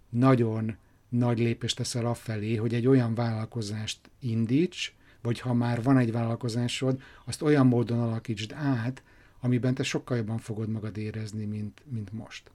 nagyon 0.09 0.77
nagy 1.09 1.39
lépést 1.39 1.75
teszel 1.75 2.05
afelé, 2.05 2.55
hogy 2.55 2.73
egy 2.73 2.87
olyan 2.87 3.13
vállalkozást 3.13 3.99
indíts, 4.19 4.93
vagy 5.21 5.39
ha 5.39 5.53
már 5.53 5.83
van 5.83 5.97
egy 5.97 6.11
vállalkozásod, 6.11 7.01
azt 7.25 7.41
olyan 7.41 7.67
módon 7.67 7.99
alakítsd 7.99 8.51
át, 8.51 9.03
amiben 9.39 9.73
te 9.73 9.83
sokkal 9.83 10.17
jobban 10.17 10.37
fogod 10.37 10.69
magad 10.69 10.97
érezni, 10.97 11.45
mint, 11.45 11.81
mint 11.91 12.13
most. 12.13 12.51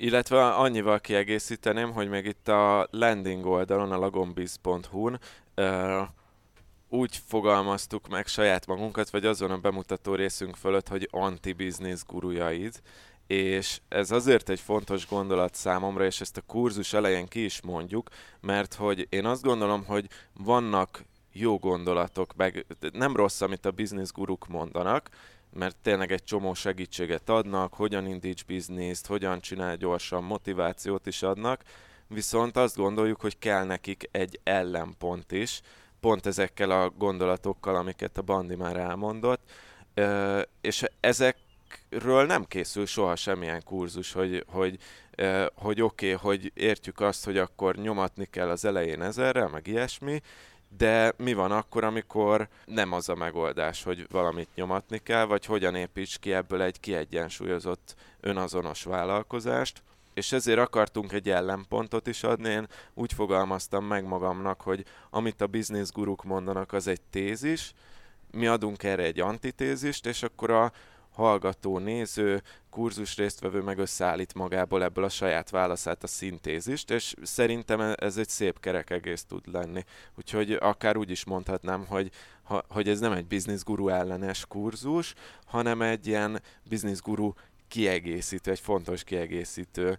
Illetve 0.00 0.48
annyival 0.48 1.00
kiegészíteném, 1.00 1.92
hogy 1.92 2.08
még 2.08 2.24
itt 2.24 2.48
a 2.48 2.88
landing 2.90 3.46
oldalon, 3.46 3.92
a 3.92 3.98
lagombiz.hu-n 3.98 5.20
uh, 5.56 6.08
úgy 6.88 7.20
fogalmaztuk 7.26 8.08
meg 8.08 8.26
saját 8.26 8.66
magunkat, 8.66 9.10
vagy 9.10 9.26
azon 9.26 9.50
a 9.50 9.58
bemutató 9.58 10.14
részünk 10.14 10.56
fölött, 10.56 10.88
hogy 10.88 11.08
anti-business 11.10 12.04
gurujaid, 12.06 12.80
és 13.26 13.80
ez 13.88 14.10
azért 14.10 14.48
egy 14.48 14.60
fontos 14.60 15.08
gondolat 15.08 15.54
számomra, 15.54 16.04
és 16.04 16.20
ezt 16.20 16.36
a 16.36 16.42
kurzus 16.46 16.92
elején 16.92 17.26
ki 17.26 17.44
is 17.44 17.62
mondjuk, 17.62 18.08
mert 18.40 18.74
hogy 18.74 19.06
én 19.10 19.24
azt 19.24 19.42
gondolom, 19.42 19.84
hogy 19.84 20.08
vannak 20.32 21.04
jó 21.32 21.58
gondolatok, 21.58 22.36
meg 22.36 22.66
nem 22.92 23.16
rossz, 23.16 23.40
amit 23.40 23.64
a 23.64 23.70
business 23.70 24.10
guruk 24.10 24.46
mondanak, 24.48 25.08
mert 25.52 25.76
tényleg 25.82 26.12
egy 26.12 26.24
csomó 26.24 26.54
segítséget 26.54 27.28
adnak, 27.28 27.74
hogyan 27.74 28.06
indíts 28.06 28.44
bizniszt, 28.44 29.06
hogyan 29.06 29.40
csinál 29.40 29.76
gyorsan, 29.76 30.24
motivációt 30.24 31.06
is 31.06 31.22
adnak, 31.22 31.62
viszont 32.06 32.56
azt 32.56 32.76
gondoljuk, 32.76 33.20
hogy 33.20 33.38
kell 33.38 33.64
nekik 33.64 34.08
egy 34.12 34.40
ellenpont 34.42 35.32
is, 35.32 35.60
pont 36.00 36.26
ezekkel 36.26 36.70
a 36.70 36.90
gondolatokkal, 36.90 37.76
amiket 37.76 38.18
a 38.18 38.22
Bandi 38.22 38.54
már 38.54 38.76
elmondott, 38.76 39.50
és 40.60 40.84
ezekről 41.00 42.26
nem 42.26 42.44
készül 42.44 42.86
soha 42.86 43.16
semmilyen 43.16 43.62
kurzus, 43.64 44.12
hogy, 44.12 44.44
hogy, 44.46 44.78
hogy 45.54 45.80
oké, 45.80 46.12
okay, 46.14 46.36
hogy 46.36 46.52
értjük 46.54 47.00
azt, 47.00 47.24
hogy 47.24 47.38
akkor 47.38 47.76
nyomatni 47.76 48.24
kell 48.24 48.48
az 48.48 48.64
elején 48.64 49.02
ezerrel, 49.02 49.48
meg 49.48 49.66
ilyesmi, 49.66 50.20
de 50.76 51.12
mi 51.16 51.32
van 51.32 51.52
akkor, 51.52 51.84
amikor 51.84 52.48
nem 52.64 52.92
az 52.92 53.08
a 53.08 53.14
megoldás, 53.14 53.82
hogy 53.82 54.06
valamit 54.10 54.48
nyomatni 54.54 54.98
kell, 54.98 55.24
vagy 55.24 55.44
hogyan 55.44 55.74
építs 55.74 56.18
ki 56.18 56.32
ebből 56.32 56.62
egy 56.62 56.80
kiegyensúlyozott 56.80 57.94
önazonos 58.20 58.82
vállalkozást, 58.82 59.82
és 60.14 60.32
ezért 60.32 60.58
akartunk 60.58 61.12
egy 61.12 61.30
ellenpontot 61.30 62.06
is 62.06 62.22
adni. 62.22 62.48
Én 62.48 62.68
úgy 62.94 63.12
fogalmaztam 63.12 63.84
meg 63.84 64.04
magamnak, 64.04 64.60
hogy 64.60 64.84
amit 65.10 65.40
a 65.40 65.46
business 65.46 65.90
guruk 65.90 66.24
mondanak, 66.24 66.72
az 66.72 66.86
egy 66.86 67.00
tézis, 67.10 67.72
mi 68.30 68.46
adunk 68.46 68.82
erre 68.82 69.02
egy 69.02 69.20
antitézist, 69.20 70.06
és 70.06 70.22
akkor 70.22 70.50
a, 70.50 70.72
hallgató, 71.18 71.78
néző, 71.78 72.42
kurzus 72.70 73.16
résztvevő 73.16 73.60
meg 73.60 73.78
összeállít 73.78 74.34
magából 74.34 74.82
ebből 74.82 75.04
a 75.04 75.08
saját 75.08 75.50
válaszát 75.50 76.02
a 76.02 76.06
szintézist, 76.06 76.90
és 76.90 77.14
szerintem 77.22 77.80
e- 77.80 77.96
ez 78.00 78.16
egy 78.16 78.28
szép 78.28 78.60
kerek 78.60 78.90
egész 78.90 79.24
tud 79.24 79.52
lenni. 79.52 79.84
Úgyhogy 80.16 80.52
akár 80.52 80.96
úgy 80.96 81.10
is 81.10 81.24
mondhatnám, 81.24 81.86
hogy, 81.86 82.10
ha, 82.42 82.64
hogy 82.68 82.88
ez 82.88 83.00
nem 83.00 83.12
egy 83.12 83.26
business 83.26 83.62
guru 83.62 83.88
ellenes 83.88 84.46
kurzus, 84.46 85.14
hanem 85.44 85.82
egy 85.82 86.06
ilyen 86.06 86.42
business 86.68 87.00
guru 87.00 87.32
kiegészítő, 87.68 88.50
egy 88.50 88.60
fontos 88.60 89.04
kiegészítő 89.04 89.98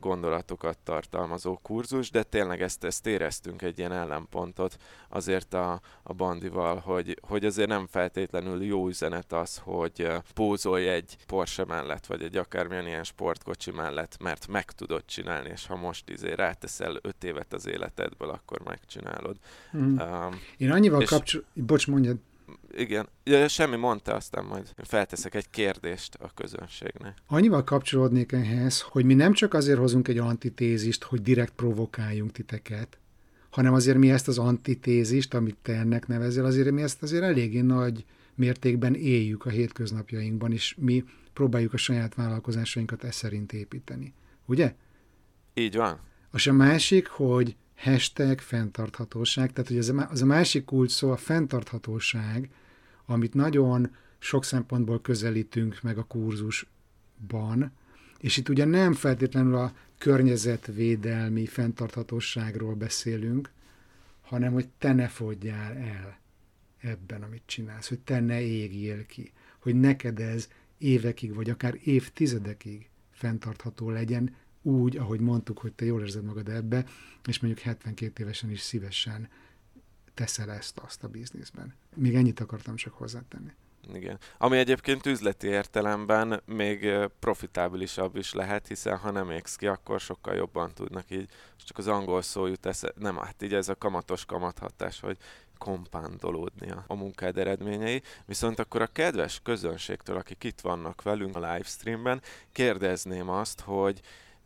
gondolatokat 0.00 0.78
tartalmazó 0.78 1.58
kurzus, 1.62 2.10
de 2.10 2.22
tényleg 2.22 2.62
ezt, 2.62 2.84
ezt 2.84 3.06
éreztünk 3.06 3.62
egy 3.62 3.78
ilyen 3.78 3.92
ellenpontot 3.92 4.76
azért 5.08 5.54
a, 5.54 5.80
a 6.02 6.12
bandival, 6.12 6.76
hogy, 6.76 7.18
hogy 7.20 7.44
azért 7.44 7.68
nem 7.68 7.86
feltétlenül 7.86 8.64
jó 8.64 8.88
üzenet 8.88 9.32
az, 9.32 9.60
hogy 9.64 10.08
pózolj 10.34 10.88
egy 10.88 11.16
Porsche 11.26 11.64
mellett, 11.64 12.06
vagy 12.06 12.22
egy 12.22 12.36
akármilyen 12.36 12.86
ilyen 12.86 13.04
sportkocsi 13.04 13.70
mellett, 13.70 14.16
mert 14.22 14.48
meg 14.48 14.64
tudod 14.64 15.04
csinálni, 15.04 15.48
és 15.48 15.66
ha 15.66 15.76
most 15.76 16.08
izé 16.08 16.32
ráteszel 16.32 16.98
öt 17.02 17.24
évet 17.24 17.52
az 17.52 17.66
életedből, 17.66 18.28
akkor 18.28 18.60
megcsinálod. 18.64 19.36
Mm. 19.76 19.98
Um, 19.98 20.40
Én 20.56 20.70
annyival 20.70 21.04
kapcsolatban, 21.04 21.66
bocs, 21.66 21.86
mondjad 21.86 22.16
igen, 22.76 23.08
ja, 23.24 23.48
semmi 23.48 23.76
mondta, 23.76 24.14
aztán 24.14 24.44
majd 24.44 24.72
felteszek 24.76 25.34
egy 25.34 25.50
kérdést 25.50 26.14
a 26.14 26.30
közönségnek. 26.34 27.16
Annyival 27.26 27.64
kapcsolódnék 27.64 28.32
ehhez, 28.32 28.80
hogy 28.80 29.04
mi 29.04 29.14
nem 29.14 29.32
csak 29.32 29.54
azért 29.54 29.78
hozunk 29.78 30.08
egy 30.08 30.18
antitézist, 30.18 31.04
hogy 31.04 31.22
direkt 31.22 31.52
provokáljunk 31.52 32.32
titeket, 32.32 32.98
hanem 33.50 33.74
azért 33.74 33.98
mi 33.98 34.10
ezt 34.10 34.28
az 34.28 34.38
antitézist, 34.38 35.34
amit 35.34 35.56
te 35.62 35.72
ennek 35.72 36.06
nevezel, 36.06 36.44
azért 36.44 36.70
mi 36.70 36.82
ezt 36.82 37.02
azért 37.02 37.22
eléggé 37.22 37.60
nagy 37.60 38.04
mértékben 38.34 38.94
éljük 38.94 39.44
a 39.44 39.50
hétköznapjainkban, 39.50 40.52
és 40.52 40.74
mi 40.78 41.04
próbáljuk 41.32 41.72
a 41.72 41.76
saját 41.76 42.14
vállalkozásainkat 42.14 43.04
e 43.04 43.10
szerint 43.10 43.52
építeni. 43.52 44.14
Ugye? 44.46 44.74
Így 45.54 45.76
van. 45.76 46.00
És 46.32 46.46
a 46.46 46.52
másik, 46.52 47.06
hogy 47.06 47.56
hashtag 47.78 48.38
fenntarthatóság, 48.38 49.52
tehát 49.52 49.68
hogy 49.68 49.78
az 49.78 50.22
a, 50.22 50.24
másik 50.24 50.64
kulcs 50.64 50.90
szó 50.90 51.10
a 51.10 51.16
fenntarthatóság, 51.16 52.50
amit 53.06 53.34
nagyon 53.34 53.94
sok 54.18 54.44
szempontból 54.44 55.00
közelítünk 55.00 55.82
meg 55.82 55.98
a 55.98 56.04
kurzusban, 56.04 57.72
és 58.20 58.36
itt 58.36 58.48
ugye 58.48 58.64
nem 58.64 58.92
feltétlenül 58.92 59.54
a 59.54 59.72
környezetvédelmi 59.98 61.46
fenntarthatóságról 61.46 62.74
beszélünk, 62.74 63.50
hanem 64.20 64.52
hogy 64.52 64.68
te 64.78 64.92
ne 64.92 65.08
fogyjál 65.08 65.76
el 65.76 66.18
ebben, 66.80 67.22
amit 67.22 67.42
csinálsz, 67.46 67.88
hogy 67.88 67.98
te 67.98 68.20
ne 68.20 68.40
égjél 68.40 69.06
ki, 69.06 69.32
hogy 69.58 69.74
neked 69.74 70.20
ez 70.20 70.48
évekig, 70.78 71.34
vagy 71.34 71.50
akár 71.50 71.78
évtizedekig 71.84 72.88
fenntartható 73.10 73.90
legyen, 73.90 74.34
úgy, 74.68 74.96
ahogy 74.96 75.20
mondtuk, 75.20 75.58
hogy 75.58 75.72
te 75.72 75.84
jól 75.84 76.00
érzed 76.00 76.24
magad 76.24 76.48
ebbe, 76.48 76.84
és 77.26 77.40
mondjuk 77.40 77.64
72 77.64 78.22
évesen 78.22 78.50
is 78.50 78.60
szívesen 78.60 79.28
teszel 80.14 80.50
ezt 80.50 80.78
azt 80.78 81.04
a 81.04 81.08
bizniszben. 81.08 81.74
Még 81.94 82.14
ennyit 82.14 82.40
akartam 82.40 82.76
csak 82.76 82.92
hozzátenni. 82.92 83.50
Igen. 83.94 84.18
Ami 84.38 84.58
egyébként 84.58 85.06
üzleti 85.06 85.46
értelemben 85.46 86.42
még 86.44 86.88
profitábilisabb 87.18 88.16
is 88.16 88.32
lehet, 88.32 88.66
hiszen 88.66 88.96
ha 88.96 89.10
nem 89.10 89.30
égsz 89.30 89.56
ki, 89.56 89.66
akkor 89.66 90.00
sokkal 90.00 90.34
jobban 90.34 90.70
tudnak 90.74 91.10
így, 91.10 91.28
csak 91.64 91.78
az 91.78 91.86
angol 91.86 92.22
szó 92.22 92.46
jut 92.46 92.66
esze, 92.66 92.92
nem, 92.98 93.16
hát 93.16 93.42
így 93.42 93.54
ez 93.54 93.68
a 93.68 93.74
kamatos 93.74 94.24
kamathatás, 94.24 95.00
hogy 95.00 95.16
kompándolódni 95.58 96.70
a, 96.70 96.84
a 96.86 96.94
munkád 96.94 97.38
eredményei. 97.38 98.02
Viszont 98.26 98.58
akkor 98.58 98.82
a 98.82 98.86
kedves 98.86 99.40
közönségtől, 99.42 100.16
akik 100.16 100.44
itt 100.44 100.60
vannak 100.60 101.02
velünk 101.02 101.36
a 101.36 101.52
livestreamben, 101.52 102.22
kérdezném 102.52 103.28
azt, 103.28 103.60
hogy 103.60 104.00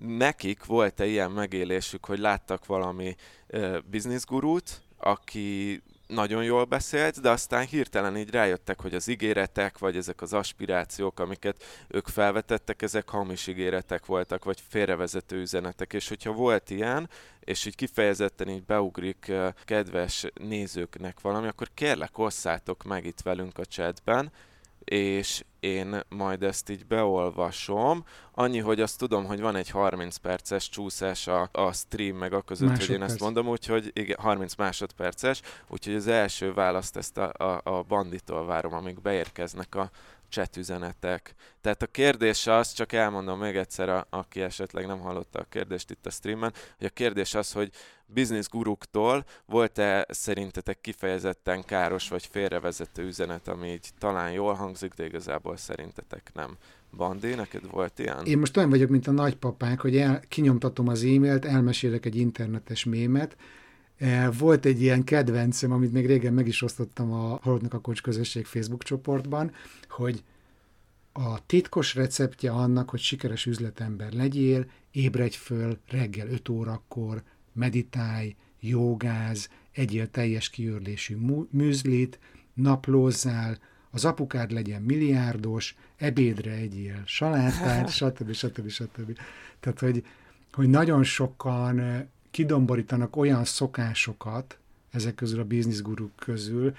nekik 0.06 0.64
volt-e 0.64 1.06
ilyen 1.06 1.30
megélésük, 1.30 2.04
hogy 2.04 2.18
láttak 2.18 2.66
valami 2.66 3.14
uh, 3.48 3.78
bizniszgurút, 3.90 4.82
aki 4.96 5.82
nagyon 6.12 6.44
jól 6.44 6.64
beszélt, 6.64 7.20
de 7.20 7.30
aztán 7.30 7.66
hirtelen 7.66 8.16
így 8.16 8.30
rájöttek, 8.30 8.80
hogy 8.80 8.94
az 8.94 9.08
ígéretek, 9.08 9.78
vagy 9.78 9.96
ezek 9.96 10.22
az 10.22 10.32
aspirációk, 10.32 11.20
amiket 11.20 11.64
ők 11.88 12.08
felvetettek, 12.08 12.82
ezek 12.82 13.08
hamis 13.08 13.46
ígéretek 13.46 14.06
voltak, 14.06 14.44
vagy 14.44 14.62
félrevezető 14.68 15.40
üzenetek. 15.40 15.92
És 15.92 16.08
hogyha 16.08 16.32
volt 16.32 16.70
ilyen, 16.70 17.08
és 17.40 17.64
így 17.64 17.74
kifejezetten 17.74 18.48
így 18.48 18.64
beugrik 18.64 19.32
kedves 19.64 20.26
nézőknek 20.34 21.20
valami, 21.20 21.46
akkor 21.46 21.68
kérlek, 21.74 22.18
osszátok 22.18 22.82
meg 22.84 23.04
itt 23.04 23.20
velünk 23.20 23.58
a 23.58 23.64
chatben, 23.64 24.32
és 24.84 25.44
én 25.60 26.00
majd 26.08 26.42
ezt 26.42 26.70
így 26.70 26.86
beolvasom. 26.86 28.04
Annyi, 28.32 28.58
hogy 28.58 28.80
azt 28.80 28.98
tudom, 28.98 29.24
hogy 29.24 29.40
van 29.40 29.56
egy 29.56 29.70
30 29.70 30.16
perces 30.16 30.68
csúszás 30.68 31.26
a, 31.26 31.48
a 31.52 31.72
stream 31.72 32.16
meg 32.16 32.32
a 32.32 32.42
között, 32.42 32.68
Másodperc. 32.68 32.90
hogy 32.90 33.00
én 33.00 33.02
ezt 33.02 33.20
mondom, 33.20 33.48
úgyhogy 33.48 33.90
igen, 33.94 34.16
30 34.20 34.54
másodperces, 34.54 35.40
úgyhogy 35.68 35.94
az 35.94 36.06
első 36.06 36.54
választ 36.54 36.96
ezt 36.96 37.18
a, 37.18 37.32
a, 37.36 37.60
a 37.64 37.82
banditól 37.82 38.46
várom, 38.46 38.72
amíg 38.72 39.00
beérkeznek 39.00 39.74
a, 39.74 39.90
chat 40.32 40.56
üzenetek. 40.56 41.34
Tehát 41.60 41.82
a 41.82 41.86
kérdés 41.86 42.46
az, 42.46 42.72
csak 42.72 42.92
elmondom 42.92 43.38
még 43.38 43.56
egyszer, 43.56 43.88
a, 43.88 44.06
aki 44.10 44.40
esetleg 44.40 44.86
nem 44.86 45.00
hallotta 45.00 45.38
a 45.38 45.46
kérdést 45.48 45.90
itt 45.90 46.06
a 46.06 46.10
streamen, 46.10 46.52
hogy 46.78 46.86
a 46.86 46.90
kérdés 46.90 47.34
az, 47.34 47.52
hogy 47.52 47.70
business 48.06 48.48
guruktól 48.48 49.24
volt-e 49.46 50.06
szerintetek 50.08 50.80
kifejezetten 50.80 51.64
káros 51.64 52.08
vagy 52.08 52.26
félrevezető 52.30 53.02
üzenet, 53.02 53.48
ami 53.48 53.68
így 53.68 53.88
talán 53.98 54.32
jól 54.32 54.54
hangzik, 54.54 54.92
de 54.94 55.04
igazából 55.04 55.56
szerintetek 55.56 56.30
nem. 56.34 56.56
Bandi, 56.96 57.34
neked 57.34 57.70
volt 57.70 57.98
ilyen? 57.98 58.24
Én 58.24 58.38
most 58.38 58.56
olyan 58.56 58.70
vagyok, 58.70 58.88
mint 58.88 59.06
a 59.06 59.10
nagypapák, 59.10 59.80
hogy 59.80 59.96
el, 59.96 60.20
kinyomtatom 60.28 60.88
az 60.88 61.02
e-mailt, 61.02 61.44
elmesélek 61.44 62.06
egy 62.06 62.16
internetes 62.16 62.84
mémet, 62.84 63.36
volt 64.38 64.64
egy 64.64 64.82
ilyen 64.82 65.04
kedvencem, 65.04 65.72
amit 65.72 65.92
még 65.92 66.06
régen 66.06 66.34
meg 66.34 66.46
is 66.46 66.62
osztottam 66.62 67.12
a 67.12 67.38
Halottnak 67.42 67.74
a 67.74 67.80
Kocs 67.80 68.02
közösség 68.02 68.44
Facebook 68.44 68.82
csoportban, 68.82 69.52
hogy 69.88 70.22
a 71.12 71.46
titkos 71.46 71.94
receptje 71.94 72.50
annak, 72.50 72.90
hogy 72.90 73.00
sikeres 73.00 73.46
üzletember 73.46 74.12
legyél, 74.12 74.66
ébredj 74.90 75.36
föl 75.36 75.78
reggel 75.88 76.28
5 76.28 76.48
órakor, 76.48 77.22
meditálj, 77.52 78.34
jogáz, 78.60 79.48
egyél 79.72 80.10
teljes 80.10 80.50
kiörlésű 80.50 81.16
műzlit, 81.50 82.18
naplózzál, 82.54 83.58
az 83.90 84.04
apukád 84.04 84.52
legyen 84.52 84.82
milliárdos, 84.82 85.76
ebédre 85.96 86.50
egyél 86.50 87.02
salátát, 87.04 87.90
stb. 87.96 88.32
stb. 88.32 88.68
stb. 88.68 89.18
Tehát, 89.60 89.78
hogy, 89.78 90.04
hogy 90.52 90.68
nagyon 90.68 91.04
sokan 91.04 92.08
kidomborítanak 92.32 93.16
olyan 93.16 93.44
szokásokat 93.44 94.58
ezek 94.90 95.14
közül 95.14 95.40
a 95.40 95.44
bizniszguruk 95.44 96.10
közül, 96.16 96.74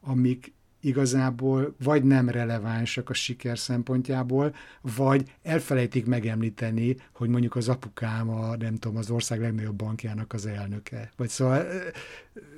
amik 0.00 0.52
igazából 0.80 1.74
vagy 1.82 2.04
nem 2.04 2.28
relevánsak 2.28 3.10
a 3.10 3.14
siker 3.14 3.58
szempontjából, 3.58 4.54
vagy 4.80 5.32
elfelejtik 5.42 6.06
megemlíteni, 6.06 6.96
hogy 7.12 7.28
mondjuk 7.28 7.56
az 7.56 7.68
apukám 7.68 8.28
a, 8.30 8.56
nem 8.56 8.76
tudom, 8.76 8.96
az 8.96 9.10
ország 9.10 9.40
legnagyobb 9.40 9.74
bankjának 9.74 10.32
az 10.32 10.46
elnöke. 10.46 11.12
Vagy 11.16 11.28
szóval, 11.28 11.66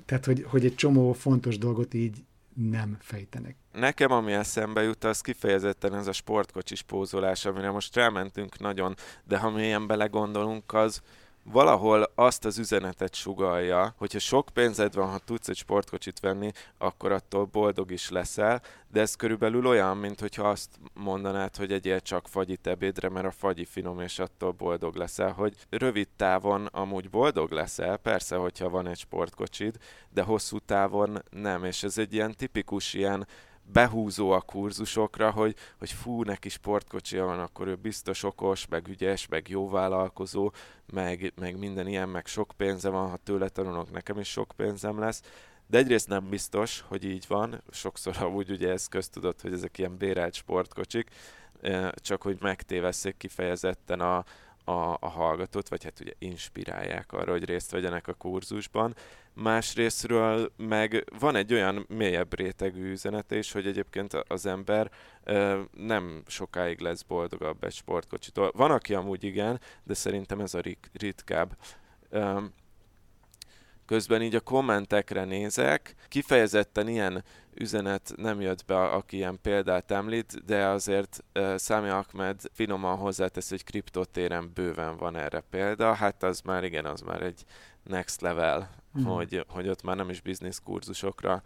tehát, 0.04 0.24
hogy, 0.24 0.44
hogy 0.48 0.64
egy 0.64 0.74
csomó 0.74 1.12
fontos 1.12 1.58
dolgot 1.58 1.94
így 1.94 2.24
nem 2.68 2.96
fejtenek. 3.00 3.54
Nekem, 3.72 4.10
ami 4.12 4.32
eszembe 4.32 4.82
jut, 4.82 5.04
az 5.04 5.20
kifejezetten 5.20 5.94
ez 5.94 6.06
a 6.06 6.12
sportkocsis 6.12 6.82
pózolás, 6.82 7.44
amire 7.44 7.70
most 7.70 7.96
rámentünk 7.96 8.58
nagyon, 8.58 8.94
de 9.24 9.38
ha 9.38 9.50
mélyen 9.50 9.86
belegondolunk, 9.86 10.72
az, 10.72 11.02
valahol 11.42 12.12
azt 12.14 12.44
az 12.44 12.58
üzenetet 12.58 13.14
sugalja, 13.14 13.94
hogyha 13.96 14.18
sok 14.18 14.48
pénzed 14.52 14.94
van, 14.94 15.08
ha 15.10 15.18
tudsz 15.18 15.48
egy 15.48 15.56
sportkocsit 15.56 16.20
venni, 16.20 16.52
akkor 16.78 17.12
attól 17.12 17.44
boldog 17.44 17.90
is 17.90 18.10
leszel, 18.10 18.62
de 18.88 19.00
ez 19.00 19.14
körülbelül 19.14 19.66
olyan, 19.66 19.96
mint 19.96 20.20
hogyha 20.20 20.48
azt 20.48 20.78
mondanád, 20.94 21.56
hogy 21.56 21.72
egyél 21.72 22.00
csak 22.00 22.28
fagyit 22.28 22.66
ebédre, 22.66 23.08
mert 23.08 23.26
a 23.26 23.30
fagyi 23.30 23.64
finom, 23.64 24.00
és 24.00 24.18
attól 24.18 24.50
boldog 24.50 24.94
leszel, 24.94 25.32
hogy 25.32 25.54
rövid 25.70 26.08
távon 26.16 26.66
amúgy 26.66 27.10
boldog 27.10 27.50
leszel, 27.50 27.96
persze, 27.96 28.36
hogyha 28.36 28.68
van 28.68 28.86
egy 28.86 28.98
sportkocsid, 28.98 29.76
de 30.10 30.22
hosszú 30.22 30.58
távon 30.58 31.22
nem, 31.30 31.64
és 31.64 31.82
ez 31.82 31.98
egy 31.98 32.14
ilyen 32.14 32.34
tipikus 32.36 32.94
ilyen 32.94 33.26
behúzó 33.72 34.30
a 34.30 34.40
kurzusokra, 34.40 35.30
hogy, 35.30 35.54
hogy 35.78 35.90
fú, 35.90 36.22
neki 36.22 36.48
sportkocsia 36.48 37.24
van, 37.24 37.38
akkor 37.38 37.66
ő 37.66 37.74
biztos 37.74 38.22
okos, 38.22 38.66
meg 38.66 38.88
ügyes, 38.88 39.28
meg 39.28 39.48
jó 39.48 39.68
vállalkozó, 39.68 40.52
meg, 40.92 41.32
meg 41.36 41.58
minden 41.58 41.86
ilyen, 41.86 42.08
meg 42.08 42.26
sok 42.26 42.52
pénze 42.56 42.88
van, 42.88 43.10
ha 43.10 43.16
tőle 43.16 43.48
tanulok, 43.48 43.90
nekem 43.90 44.18
is 44.18 44.28
sok 44.28 44.52
pénzem 44.56 44.98
lesz. 44.98 45.22
De 45.66 45.78
egyrészt 45.78 46.08
nem 46.08 46.28
biztos, 46.28 46.84
hogy 46.88 47.04
így 47.04 47.24
van, 47.28 47.62
sokszor 47.70 48.24
úgy 48.36 48.50
ugye 48.50 48.70
ez 48.70 48.86
köztudott, 48.86 49.40
hogy 49.40 49.52
ezek 49.52 49.78
ilyen 49.78 49.96
bérelt 49.96 50.34
sportkocsik, 50.34 51.10
csak 51.94 52.22
hogy 52.22 52.36
megtévesszék 52.40 53.16
kifejezetten 53.16 54.00
a, 54.00 54.24
a, 54.70 54.96
a 55.00 55.08
hallgatót, 55.08 55.68
vagy 55.68 55.84
hát 55.84 56.00
ugye 56.00 56.12
inspirálják 56.18 57.12
arra, 57.12 57.32
hogy 57.32 57.44
részt 57.44 57.70
vegyenek 57.70 58.08
a 58.08 58.14
kurzusban. 58.14 58.94
Másrésztről 59.34 60.52
meg 60.56 61.04
van 61.18 61.36
egy 61.36 61.52
olyan 61.52 61.84
mélyebb 61.88 62.34
rétegű 62.34 62.90
üzenete 62.90 63.36
is, 63.36 63.52
hogy 63.52 63.66
egyébként 63.66 64.14
az 64.14 64.46
ember 64.46 64.90
ö, 65.24 65.60
nem 65.72 66.22
sokáig 66.26 66.80
lesz 66.80 67.02
boldogabb 67.02 67.64
egy 67.64 67.72
sportkocsitól. 67.72 68.52
Van, 68.54 68.70
aki 68.70 68.94
amúgy 68.94 69.24
igen, 69.24 69.60
de 69.82 69.94
szerintem 69.94 70.40
ez 70.40 70.54
a 70.54 70.60
ritkább. 70.92 71.56
Ö, 72.08 72.40
Közben 73.90 74.22
így 74.22 74.34
a 74.34 74.40
kommentekre 74.40 75.24
nézek, 75.24 75.94
kifejezetten 76.08 76.88
ilyen 76.88 77.24
üzenet 77.54 78.12
nem 78.16 78.40
jött 78.40 78.64
be, 78.64 78.82
aki 78.82 79.16
ilyen 79.16 79.38
példát 79.42 79.90
említ, 79.90 80.44
de 80.44 80.66
azért 80.66 81.24
uh, 81.34 81.58
Sami 81.58 81.88
Ahmed 81.88 82.40
finoman 82.52 82.96
hozzátesz, 82.96 83.48
hogy 83.50 83.64
kriptotéren 83.64 84.50
bőven 84.54 84.96
van 84.96 85.16
erre 85.16 85.42
példa. 85.50 85.94
Hát 85.94 86.22
az 86.22 86.40
már 86.40 86.64
igen, 86.64 86.84
az 86.84 87.00
már 87.00 87.22
egy 87.22 87.44
next 87.82 88.20
level, 88.20 88.70
mm. 88.98 89.04
hogy, 89.04 89.44
hogy 89.48 89.68
ott 89.68 89.82
már 89.82 89.96
nem 89.96 90.10
is 90.10 90.20
business 90.20 90.60
kurzusokra 90.64 91.42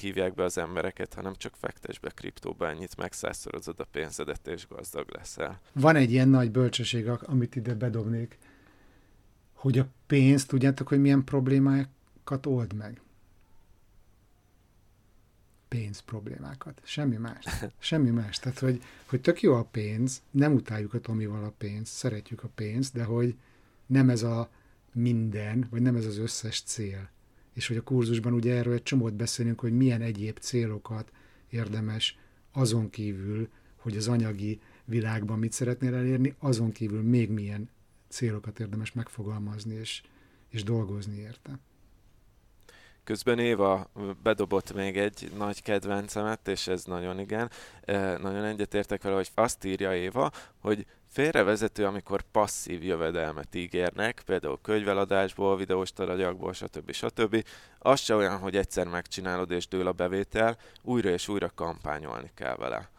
hívják 0.00 0.34
be 0.34 0.44
az 0.44 0.58
embereket, 0.58 1.14
hanem 1.14 1.34
csak 1.36 1.54
fektes 1.56 1.98
be 1.98 2.10
kriptóba 2.10 2.68
ennyit, 2.68 2.96
megszázszorozod 2.96 3.80
a 3.80 3.86
pénzedet, 3.92 4.46
és 4.46 4.66
gazdag 4.68 5.06
leszel. 5.16 5.60
Van 5.72 5.96
egy 5.96 6.12
ilyen 6.12 6.28
nagy 6.28 6.50
bölcsesség, 6.50 7.08
amit 7.08 7.56
ide 7.56 7.74
bedobnék, 7.74 8.38
hogy 9.60 9.78
a 9.78 9.88
pénz, 10.06 10.44
tudjátok, 10.44 10.88
hogy 10.88 11.00
milyen 11.00 11.24
problémákat 11.24 12.46
old 12.46 12.72
meg? 12.72 13.00
Pénz 15.68 16.00
problémákat. 16.00 16.80
Semmi 16.84 17.16
más. 17.16 17.44
Semmi 17.78 18.10
más. 18.10 18.38
Tehát, 18.38 18.58
hogy, 18.58 18.82
hogy 19.06 19.20
tök 19.20 19.40
jó 19.42 19.54
a 19.54 19.64
pénz, 19.64 20.22
nem 20.30 20.54
utáljuk 20.54 20.94
a 20.94 21.00
Tomival 21.00 21.44
a 21.44 21.52
pénzt, 21.58 21.92
szeretjük 21.92 22.42
a 22.42 22.48
pénzt, 22.54 22.94
de 22.94 23.04
hogy 23.04 23.34
nem 23.86 24.10
ez 24.10 24.22
a 24.22 24.50
minden, 24.92 25.66
vagy 25.70 25.82
nem 25.82 25.96
ez 25.96 26.06
az 26.06 26.18
összes 26.18 26.60
cél. 26.62 27.10
És 27.52 27.66
hogy 27.66 27.76
a 27.76 27.82
kurzusban 27.82 28.32
ugye 28.32 28.54
erről 28.54 28.74
egy 28.74 28.82
csomót 28.82 29.14
beszélünk, 29.14 29.60
hogy 29.60 29.76
milyen 29.76 30.02
egyéb 30.02 30.38
célokat 30.38 31.12
érdemes 31.48 32.18
azon 32.52 32.90
kívül, 32.90 33.48
hogy 33.76 33.96
az 33.96 34.08
anyagi 34.08 34.60
világban 34.84 35.38
mit 35.38 35.52
szeretnél 35.52 35.94
elérni, 35.94 36.34
azon 36.38 36.72
kívül 36.72 37.02
még 37.02 37.30
milyen 37.30 37.68
célokat 38.10 38.60
érdemes 38.60 38.92
megfogalmazni 38.92 39.74
és, 39.74 40.02
és 40.48 40.62
dolgozni 40.62 41.16
érte. 41.16 41.58
Közben 43.04 43.38
Éva 43.38 43.90
bedobott 44.22 44.72
még 44.72 44.98
egy 44.98 45.32
nagy 45.36 45.62
kedvencemet, 45.62 46.48
és 46.48 46.66
ez 46.66 46.84
nagyon 46.84 47.18
igen, 47.18 47.50
nagyon 48.20 48.44
egyetértek 48.44 49.02
vele, 49.02 49.14
hogy 49.14 49.30
azt 49.34 49.64
írja 49.64 49.94
Éva, 49.94 50.30
hogy 50.60 50.86
félrevezető, 51.06 51.84
amikor 51.86 52.22
passzív 52.22 52.84
jövedelmet 52.84 53.54
ígérnek, 53.54 54.22
például 54.26 54.58
könyveladásból, 54.62 55.56
videós 55.56 55.92
taragyakból, 55.92 56.52
stb. 56.52 56.92
stb. 56.92 57.44
Az 57.78 58.00
se 58.00 58.14
olyan, 58.14 58.38
hogy 58.38 58.56
egyszer 58.56 58.86
megcsinálod 58.86 59.50
és 59.50 59.68
dől 59.68 59.86
a 59.86 59.92
bevétel, 59.92 60.56
újra 60.82 61.08
és 61.08 61.28
újra 61.28 61.50
kampányolni 61.54 62.30
kell 62.34 62.56
vele. 62.56 62.90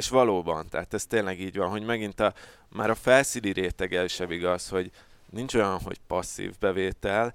És 0.00 0.08
valóban, 0.08 0.68
tehát 0.68 0.94
ez 0.94 1.06
tényleg 1.06 1.40
így 1.40 1.56
van, 1.56 1.68
hogy 1.68 1.84
megint 1.84 2.20
a, 2.20 2.32
már 2.68 2.90
a 2.90 2.94
felszíni 2.94 3.52
réteg 3.52 4.08
sem 4.08 4.30
igaz, 4.30 4.68
hogy 4.68 4.90
nincs 5.30 5.54
olyan, 5.54 5.80
hogy 5.80 6.00
passzív 6.06 6.52
bevétel, 6.60 7.34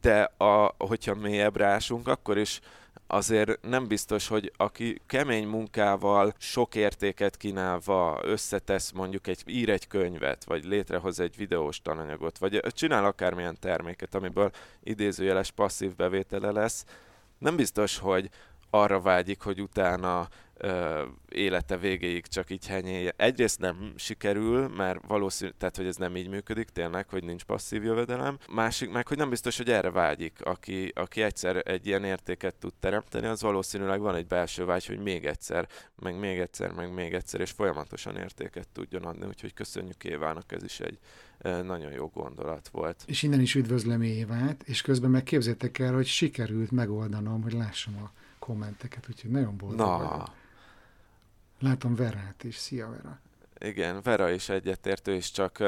de 0.00 0.22
a, 0.36 0.74
hogyha 0.78 1.14
mélyebb 1.14 1.56
rásunk, 1.56 2.08
akkor 2.08 2.38
is 2.38 2.60
azért 3.06 3.58
nem 3.62 3.86
biztos, 3.86 4.28
hogy 4.28 4.52
aki 4.56 5.00
kemény 5.06 5.46
munkával, 5.46 6.34
sok 6.38 6.74
értéket 6.74 7.36
kínálva 7.36 8.20
összetesz 8.22 8.90
mondjuk 8.90 9.26
egy, 9.26 9.42
ír 9.46 9.70
egy 9.70 9.86
könyvet, 9.86 10.44
vagy 10.44 10.64
létrehoz 10.64 11.20
egy 11.20 11.36
videós 11.36 11.82
tananyagot, 11.82 12.38
vagy 12.38 12.60
csinál 12.66 13.04
akármilyen 13.04 13.56
terméket, 13.60 14.14
amiből 14.14 14.50
idézőjeles 14.82 15.50
passzív 15.50 15.94
bevétele 15.96 16.50
lesz, 16.50 16.84
nem 17.38 17.56
biztos, 17.56 17.98
hogy 17.98 18.30
arra 18.70 19.00
vágyik, 19.00 19.40
hogy 19.40 19.60
utána 19.60 20.28
ö, 20.56 21.02
élete 21.28 21.76
végéig 21.76 22.26
csak 22.26 22.50
így 22.50 22.66
henyélje. 22.66 23.12
Egyrészt 23.16 23.60
nem 23.60 23.92
sikerül, 23.96 24.68
mert 24.68 25.06
valószínű, 25.06 25.50
tehát 25.58 25.76
hogy 25.76 25.86
ez 25.86 25.96
nem 25.96 26.16
így 26.16 26.28
működik 26.28 26.68
tényleg, 26.68 27.08
hogy 27.08 27.24
nincs 27.24 27.44
passzív 27.44 27.84
jövedelem. 27.84 28.38
Másik 28.50 28.90
meg, 28.90 29.08
hogy 29.08 29.16
nem 29.16 29.30
biztos, 29.30 29.56
hogy 29.56 29.70
erre 29.70 29.90
vágyik. 29.90 30.38
Aki, 30.44 30.92
aki 30.94 31.22
egyszer 31.22 31.62
egy 31.64 31.86
ilyen 31.86 32.04
értéket 32.04 32.54
tud 32.54 32.72
teremteni, 32.80 33.26
az 33.26 33.42
valószínűleg 33.42 34.00
van 34.00 34.14
egy 34.14 34.26
belső 34.26 34.64
vágy, 34.64 34.86
hogy 34.86 34.98
még 34.98 35.24
egyszer, 35.24 35.68
meg 36.02 36.18
még 36.18 36.38
egyszer, 36.38 36.72
meg 36.72 36.94
még 36.94 37.12
egyszer, 37.12 37.40
és 37.40 37.50
folyamatosan 37.50 38.16
értéket 38.16 38.68
tudjon 38.68 39.04
adni. 39.04 39.26
Úgyhogy 39.26 39.54
köszönjük 39.54 40.04
Évának, 40.04 40.52
ez 40.52 40.64
is 40.64 40.80
egy 40.80 40.98
nagyon 41.42 41.92
jó 41.92 42.06
gondolat 42.06 42.68
volt. 42.68 43.02
És 43.06 43.22
innen 43.22 43.40
is 43.40 43.54
üdvözlöm 43.54 44.02
Évát, 44.02 44.62
és 44.62 44.82
közben 44.82 45.10
meg 45.10 45.22
képzétek 45.22 45.78
el, 45.78 45.94
hogy 45.94 46.06
sikerült 46.06 46.70
megoldanom, 46.70 47.42
hogy 47.42 47.52
lássam 47.52 47.96
a 47.96 48.10
kommenteket, 48.38 49.06
úgyhogy 49.08 49.30
nagyon 49.30 49.56
boldog 49.56 49.78
Na. 49.78 49.96
vagyok. 49.98 50.42
Látom 51.58 51.94
Verát 51.94 52.44
is. 52.44 52.56
Szia, 52.56 52.90
Vera! 52.90 53.20
Igen, 53.58 54.02
Vera 54.02 54.30
is 54.30 54.48
egyetértő, 54.48 55.14
és 55.14 55.30
csak 55.30 55.62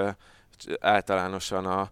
általánosan 0.81 1.67
a, 1.67 1.91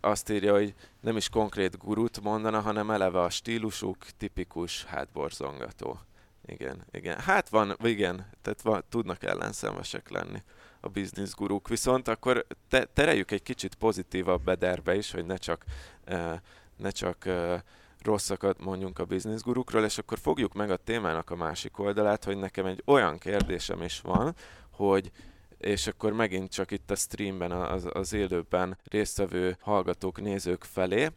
azt 0.00 0.30
írja, 0.30 0.52
hogy 0.52 0.74
nem 1.00 1.16
is 1.16 1.28
konkrét 1.28 1.78
gurut 1.78 2.20
mondana, 2.20 2.60
hanem 2.60 2.90
eleve 2.90 3.20
a 3.20 3.30
stílusuk 3.30 3.96
tipikus 4.16 4.84
hátborzongató. 4.84 6.00
Igen, 6.46 6.84
igen. 6.90 7.18
Hát 7.18 7.48
van, 7.48 7.76
igen, 7.82 8.26
tehát 8.42 8.62
van, 8.62 8.84
tudnak 8.88 9.22
ellenszenvesek 9.22 10.10
lenni 10.10 10.42
a 10.80 10.88
business 10.88 11.34
guruk, 11.34 11.68
viszont 11.68 12.08
akkor 12.08 12.46
te, 12.68 12.84
tereljük 12.84 13.30
egy 13.30 13.42
kicsit 13.42 13.74
pozitívabb 13.74 14.42
bederbe 14.42 14.94
is, 14.96 15.10
hogy 15.10 15.26
ne 15.26 15.36
csak, 15.36 15.64
ne 16.76 16.90
csak 16.90 17.28
rosszakat 18.02 18.64
mondjunk 18.64 18.98
a 18.98 19.04
bizniszgurukról, 19.04 19.84
és 19.84 19.98
akkor 19.98 20.18
fogjuk 20.18 20.52
meg 20.52 20.70
a 20.70 20.76
témának 20.76 21.30
a 21.30 21.36
másik 21.36 21.78
oldalát, 21.78 22.24
hogy 22.24 22.36
nekem 22.36 22.66
egy 22.66 22.82
olyan 22.84 23.18
kérdésem 23.18 23.82
is 23.82 24.00
van, 24.00 24.34
hogy 24.70 25.10
és 25.58 25.86
akkor 25.86 26.12
megint 26.12 26.50
csak 26.50 26.70
itt 26.70 26.90
a 26.90 26.94
streamben, 26.94 27.50
az, 27.50 27.88
az 27.92 28.12
élőben 28.12 28.78
résztvevő 28.84 29.56
hallgatók, 29.60 30.20
nézők 30.20 30.64
felé, 30.64 31.08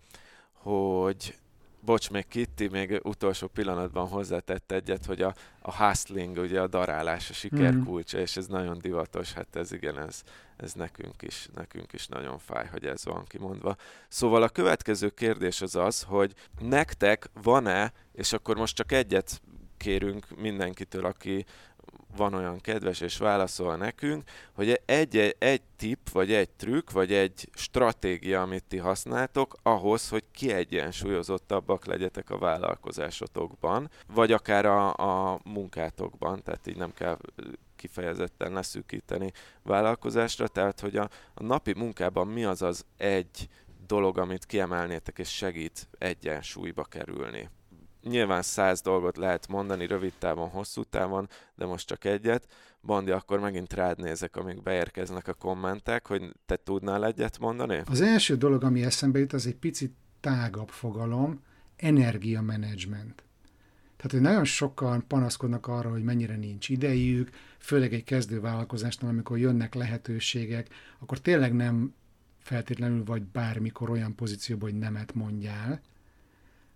hogy 0.54 1.36
bocs, 1.82 2.10
még 2.10 2.28
Kitty 2.28 2.68
még 2.72 3.00
utolsó 3.04 3.48
pillanatban 3.48 4.08
hozzátett 4.08 4.72
egyet, 4.72 5.06
hogy 5.06 5.22
a, 5.22 5.34
a 5.62 5.84
hustling, 5.84 6.38
ugye 6.38 6.62
a 6.62 6.68
darálás, 6.68 7.30
a 7.30 7.34
siker 7.34 7.74
mm. 7.74 7.84
kulcsa, 7.84 8.18
és 8.20 8.38
ez 8.38 8.48
nagyon 8.48 8.78
divatos, 8.78 9.34
hát 9.34 9.56
ez 9.56 9.72
igen, 9.72 10.00
ez, 10.00 10.22
ez 10.58 10.74
nekünk 10.74 11.22
is, 11.22 11.48
nekünk 11.56 11.94
is 11.94 12.08
nagyon 12.08 12.38
fáj, 12.40 12.68
hogy 12.72 12.86
ez 12.86 13.06
van 13.06 13.26
kimondva. 13.28 13.76
Szóval 14.08 14.44
a 14.44 14.50
következő 14.50 15.10
kérdés 15.10 15.62
az 15.62 15.76
az, 15.76 16.02
hogy 16.02 16.34
nektek 16.60 17.30
van-e, 17.42 17.94
és 18.14 18.34
akkor 18.34 18.58
most 18.58 18.76
csak 18.76 18.92
egyet 18.92 19.42
kérünk 19.78 20.26
mindenkitől, 20.38 21.06
aki 21.06 21.46
van 22.16 22.34
olyan 22.34 22.60
kedves 22.60 23.02
és 23.02 23.18
válaszol 23.18 23.76
nekünk, 23.76 24.24
hogy 24.54 24.70
egy, 24.70 25.18
egy, 25.18 25.36
egy 25.40 25.62
tip, 25.76 26.10
vagy 26.10 26.34
egy 26.34 26.50
trükk, 26.50 26.92
vagy 26.92 27.14
egy 27.14 27.50
stratégia, 27.54 28.42
amit 28.42 28.64
ti 28.64 28.78
használtok, 28.78 29.56
ahhoz, 29.64 30.10
hogy 30.10 30.24
kiegyensúlyozottabbak 30.32 31.86
legyetek 31.86 32.30
a 32.30 32.38
vállalkozásotokban, 32.38 33.90
vagy 34.14 34.32
akár 34.32 34.66
a, 34.66 34.94
a 34.94 35.40
munkátokban, 35.44 36.44
tehát 36.44 36.68
így 36.68 36.78
nem 36.78 36.94
kell 36.94 37.18
kifejezetten 37.76 38.54
leszűkíteni 38.54 39.32
vállalkozásra, 39.64 40.48
tehát 40.48 40.80
hogy 40.80 40.98
a, 40.98 41.10
a 41.34 41.44
napi 41.44 41.74
munkában 41.74 42.28
mi 42.28 42.44
az 42.44 42.62
az 42.62 42.86
egy 42.98 43.50
dolog, 43.88 44.18
amit 44.18 44.46
kiemelnétek 44.46 45.20
és 45.20 45.36
segít 45.36 45.88
egyensúlyba 45.98 46.84
kerülni 46.84 47.50
nyilván 48.04 48.42
száz 48.42 48.82
dolgot 48.82 49.18
lehet 49.18 49.48
mondani 49.48 49.88
rövid 49.88 50.14
távon, 50.20 50.50
hosszú 50.50 50.84
távon, 50.84 51.30
de 51.56 51.66
most 51.66 51.88
csak 51.88 52.06
egyet. 52.06 52.48
Bandi, 52.84 53.12
akkor 53.12 53.40
megint 53.40 53.74
rád 53.74 53.98
nézek, 53.98 54.36
amíg 54.36 54.62
beérkeznek 54.62 55.28
a 55.28 55.34
kommentek, 55.34 56.08
hogy 56.08 56.32
te 56.46 56.56
tudnál 56.56 57.06
egyet 57.06 57.40
mondani? 57.40 57.82
Az 57.86 58.02
első 58.02 58.36
dolog, 58.36 58.64
ami 58.64 58.84
eszembe 58.84 59.20
jut, 59.20 59.34
az 59.34 59.48
egy 59.48 59.56
picit 59.56 59.94
tágabb 60.20 60.70
fogalom, 60.70 61.44
energiamenedzsment. 61.76 63.24
Tehát, 63.96 64.12
hogy 64.12 64.22
nagyon 64.22 64.46
sokan 64.46 65.08
panaszkodnak 65.08 65.68
arra, 65.68 65.90
hogy 65.90 66.04
mennyire 66.04 66.36
nincs 66.36 66.70
idejük, 66.70 67.30
főleg 67.58 67.94
egy 67.94 68.04
kezdővállalkozásnál, 68.04 69.12
amikor 69.12 69.38
jönnek 69.38 69.74
lehetőségek, 69.74 70.68
akkor 71.00 71.20
tényleg 71.20 71.54
nem 71.54 71.94
feltétlenül 72.40 73.04
vagy 73.04 73.24
bármikor 73.24 73.90
olyan 73.90 74.16
pozícióban, 74.16 74.70
hogy 74.70 74.80
nemet 74.80 75.14
mondjál, 75.14 75.82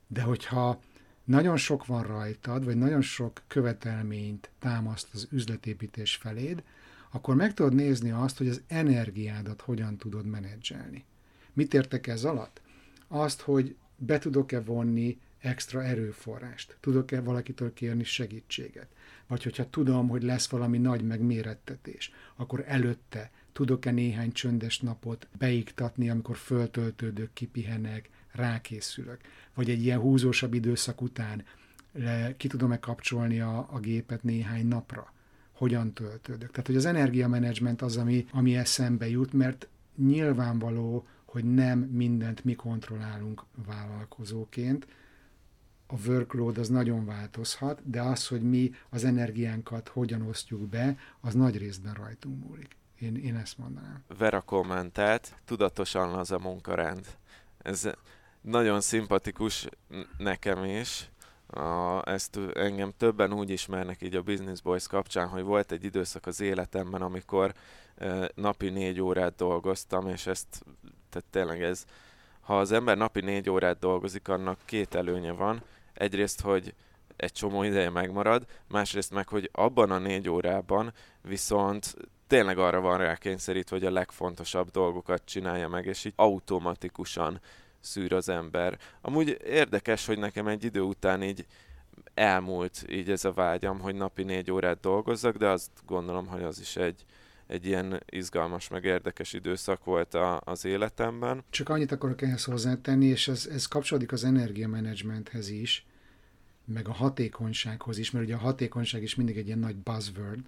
de 0.08 0.22
hogyha 0.22 0.80
nagyon 1.26 1.58
sok 1.58 1.86
van 1.86 2.04
rajtad, 2.04 2.66
vagy 2.66 2.76
nagyon 2.78 3.02
sok 3.02 3.42
követelményt 3.48 4.50
támaszt 4.60 5.10
az 5.14 5.28
üzletépítés 5.32 6.16
feléd, 6.16 6.64
akkor 7.12 7.36
meg 7.36 7.54
tudod 7.54 7.74
nézni 7.74 8.12
azt, 8.12 8.38
hogy 8.38 8.48
az 8.48 8.62
energiádat 8.68 9.62
hogyan 9.62 9.98
tudod 9.98 10.26
menedzselni. 10.26 11.06
Mit 11.54 11.74
értek 11.74 12.08
ez 12.08 12.24
alatt? 12.24 12.62
Azt, 13.08 13.42
hogy 13.42 13.76
be 13.98 14.18
tudok-e 14.18 14.62
vonni 14.62 15.20
extra 15.40 15.84
erőforrást, 15.84 16.78
tudok-e 16.80 17.22
valakitől 17.22 17.74
kérni 17.74 18.04
segítséget, 18.04 18.88
vagy 19.28 19.44
hogyha 19.44 19.70
tudom, 19.70 20.08
hogy 20.08 20.24
lesz 20.24 20.50
valami 20.50 20.78
nagy 20.78 21.04
megmérettetés, 21.04 22.12
akkor 22.36 22.64
előtte 22.68 23.32
tudok-e 23.52 23.92
néhány 23.92 24.32
csöndes 24.32 24.80
napot 24.80 25.28
beiktatni, 25.38 26.10
amikor 26.10 26.38
föltöltődök, 26.38 27.34
kipihenek, 27.34 28.10
rákészülök. 28.32 29.22
Vagy 29.56 29.70
egy 29.70 29.84
ilyen 29.84 30.00
húzósabb 30.00 30.54
időszak 30.54 31.02
után 31.02 31.44
le, 31.94 32.34
ki 32.38 32.48
tudom-e 32.48 32.80
kapcsolni 32.80 33.40
a, 33.40 33.68
a 33.72 33.80
gépet 33.80 34.24
néhány 34.24 34.68
napra, 34.68 35.14
hogyan 35.52 35.94
töltődök. 35.94 36.52
Tehát, 36.52 36.68
hogy 36.68 36.76
az 36.76 36.86
energiamenedzsment 36.86 37.82
az, 37.82 37.98
ami, 37.98 38.28
ami 38.32 38.56
eszembe 38.56 39.10
jut, 39.10 39.34
mert 39.34 39.68
nyilvánvaló, 39.96 41.08
hogy 41.26 41.44
nem 41.44 41.80
mindent 41.80 42.44
mi 42.44 42.56
kontrollálunk 42.56 43.44
vállalkozóként, 43.66 44.88
a 45.88 45.96
workload 46.08 46.58
az 46.58 46.70
nagyon 46.70 47.06
változhat, 47.06 47.90
de 47.90 48.02
az, 48.02 48.28
hogy 48.28 48.42
mi 48.42 48.72
az 48.90 49.04
energiánkat 49.04 49.88
hogyan 49.88 50.22
osztjuk 50.22 50.62
be, 50.62 50.98
az 51.20 51.34
nagy 51.34 51.58
részben 51.58 51.94
rajtunk 51.94 52.48
múlik. 52.48 52.76
Én, 53.00 53.16
én 53.16 53.36
ezt 53.36 53.58
mondanám. 53.58 54.04
Vera 54.18 54.42
kommentált, 54.42 55.36
tudatosan 55.46 56.14
az 56.14 56.32
a 56.32 56.40
munkarend. 56.40 57.06
Ez 57.58 57.90
nagyon 58.46 58.82
szimpatikus 58.82 59.68
nekem 60.18 60.64
is. 60.64 61.10
A, 61.48 62.02
ezt 62.10 62.40
engem 62.54 62.94
többen 62.98 63.34
úgy 63.34 63.50
ismernek 63.50 64.02
így 64.02 64.16
a 64.16 64.22
Business 64.22 64.62
Boys 64.62 64.88
kapcsán, 64.88 65.28
hogy 65.28 65.44
volt 65.44 65.72
egy 65.72 65.84
időszak 65.84 66.26
az 66.26 66.42
életemben, 66.42 67.02
amikor 67.02 67.54
e, 67.96 68.32
napi 68.36 68.70
négy 68.70 69.02
órát 69.02 69.36
dolgoztam, 69.36 70.08
és 70.08 70.28
ezt, 70.28 70.48
tehát 71.10 71.28
tényleg 71.30 71.64
ez, 71.64 71.86
ha 72.42 72.60
az 72.60 72.72
ember 72.72 72.98
napi 72.98 73.22
négy 73.22 73.50
órát 73.50 73.80
dolgozik, 73.80 74.28
annak 74.28 74.60
két 74.66 74.96
előnye 74.96 75.32
van. 75.32 75.62
Egyrészt, 75.94 76.42
hogy 76.42 76.74
egy 77.16 77.32
csomó 77.32 77.64
ideje 77.64 77.90
megmarad, 77.90 78.46
másrészt 78.68 79.12
meg, 79.12 79.28
hogy 79.28 79.50
abban 79.54 79.92
a 79.92 79.98
négy 79.98 80.30
órában 80.30 80.94
viszont 81.22 81.96
tényleg 82.28 82.58
arra 82.58 82.82
van 82.82 82.98
rá 82.98 83.16
kényszerítve, 83.16 83.78
hogy 83.78 83.86
a 83.86 83.92
legfontosabb 83.92 84.70
dolgokat 84.70 85.22
csinálja 85.26 85.68
meg, 85.68 85.86
és 85.86 86.06
így 86.06 86.14
automatikusan 86.16 87.42
szűr 87.86 88.14
az 88.14 88.30
ember. 88.30 88.80
Amúgy 89.02 89.38
érdekes, 89.46 90.06
hogy 90.06 90.18
nekem 90.18 90.48
egy 90.48 90.64
idő 90.64 90.82
után 90.82 91.24
így 91.24 91.46
elmúlt 92.14 92.86
így 92.90 93.10
ez 93.10 93.26
a 93.26 93.32
vágyam, 93.32 93.80
hogy 93.80 93.96
napi 93.96 94.24
négy 94.24 94.52
órát 94.52 94.80
dolgozzak, 94.80 95.38
de 95.38 95.48
azt 95.48 95.72
gondolom, 95.86 96.28
hogy 96.28 96.44
az 96.44 96.60
is 96.60 96.76
egy, 96.76 97.06
egy 97.48 97.66
ilyen 97.66 98.04
izgalmas, 98.10 98.68
meg 98.68 98.84
érdekes 98.84 99.34
időszak 99.34 99.84
volt 99.84 100.14
a, 100.14 100.42
az 100.46 100.66
életemben. 100.66 101.44
Csak 101.50 101.70
annyit 101.70 101.92
akarok 101.92 102.22
ehhez 102.22 102.44
hozzátenni, 102.44 103.06
és 103.06 103.28
ez, 103.28 103.48
ez 103.52 103.66
kapcsolódik 103.66 104.12
az 104.12 104.24
energiamenedzsmenthez 104.24 105.50
is, 105.50 105.86
meg 106.66 106.88
a 106.88 106.94
hatékonysághoz 106.94 107.98
is, 107.98 108.12
mert 108.12 108.26
ugye 108.26 108.36
a 108.36 108.40
hatékonyság 108.40 109.04
is 109.04 109.16
mindig 109.16 109.38
egy 109.38 109.48
ilyen 109.48 109.60
nagy 109.60 109.76
buzzword, 109.76 110.46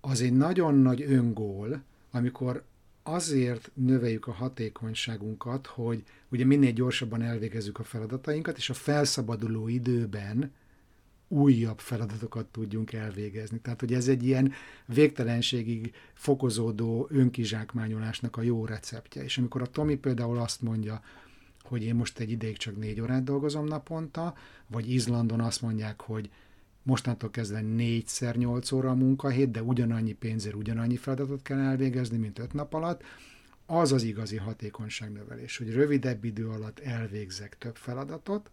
az 0.00 0.20
egy 0.20 0.32
nagyon 0.32 0.74
nagy 0.74 1.02
öngól, 1.02 1.82
amikor 2.10 2.64
azért 3.12 3.70
növeljük 3.74 4.26
a 4.26 4.32
hatékonyságunkat, 4.32 5.66
hogy 5.66 6.02
ugye 6.28 6.44
minél 6.44 6.72
gyorsabban 6.72 7.22
elvégezzük 7.22 7.78
a 7.78 7.84
feladatainkat, 7.84 8.56
és 8.56 8.70
a 8.70 8.74
felszabaduló 8.74 9.68
időben 9.68 10.52
újabb 11.28 11.78
feladatokat 11.78 12.46
tudjunk 12.46 12.92
elvégezni. 12.92 13.60
Tehát, 13.60 13.80
hogy 13.80 13.94
ez 13.94 14.08
egy 14.08 14.24
ilyen 14.24 14.52
végtelenségig 14.86 15.92
fokozódó 16.14 17.06
önkizsákmányolásnak 17.10 18.36
a 18.36 18.42
jó 18.42 18.64
receptje. 18.64 19.22
És 19.22 19.38
amikor 19.38 19.62
a 19.62 19.66
Tomi 19.66 19.96
például 19.96 20.38
azt 20.38 20.62
mondja, 20.62 21.02
hogy 21.62 21.82
én 21.84 21.94
most 21.94 22.18
egy 22.18 22.30
ideig 22.30 22.56
csak 22.56 22.76
négy 22.76 23.00
órát 23.00 23.24
dolgozom 23.24 23.66
naponta, 23.66 24.34
vagy 24.66 24.90
Izlandon 24.90 25.40
azt 25.40 25.62
mondják, 25.62 26.00
hogy 26.00 26.30
mostantól 26.88 27.30
kezdve 27.30 27.60
négyszer 27.60 28.36
nyolc 28.36 28.72
óra 28.72 28.90
a 28.90 28.94
munkahét, 28.94 29.50
de 29.50 29.62
ugyanannyi 29.62 30.12
pénzért 30.12 30.54
ugyanannyi 30.54 30.96
feladatot 30.96 31.42
kell 31.42 31.58
elvégezni, 31.58 32.16
mint 32.16 32.38
öt 32.38 32.52
nap 32.52 32.74
alatt, 32.74 33.02
az 33.66 33.92
az 33.92 34.02
igazi 34.02 34.36
hatékonyságnövelés, 34.36 35.56
hogy 35.58 35.72
rövidebb 35.72 36.24
idő 36.24 36.48
alatt 36.48 36.78
elvégzek 36.78 37.58
több 37.58 37.76
feladatot, 37.76 38.50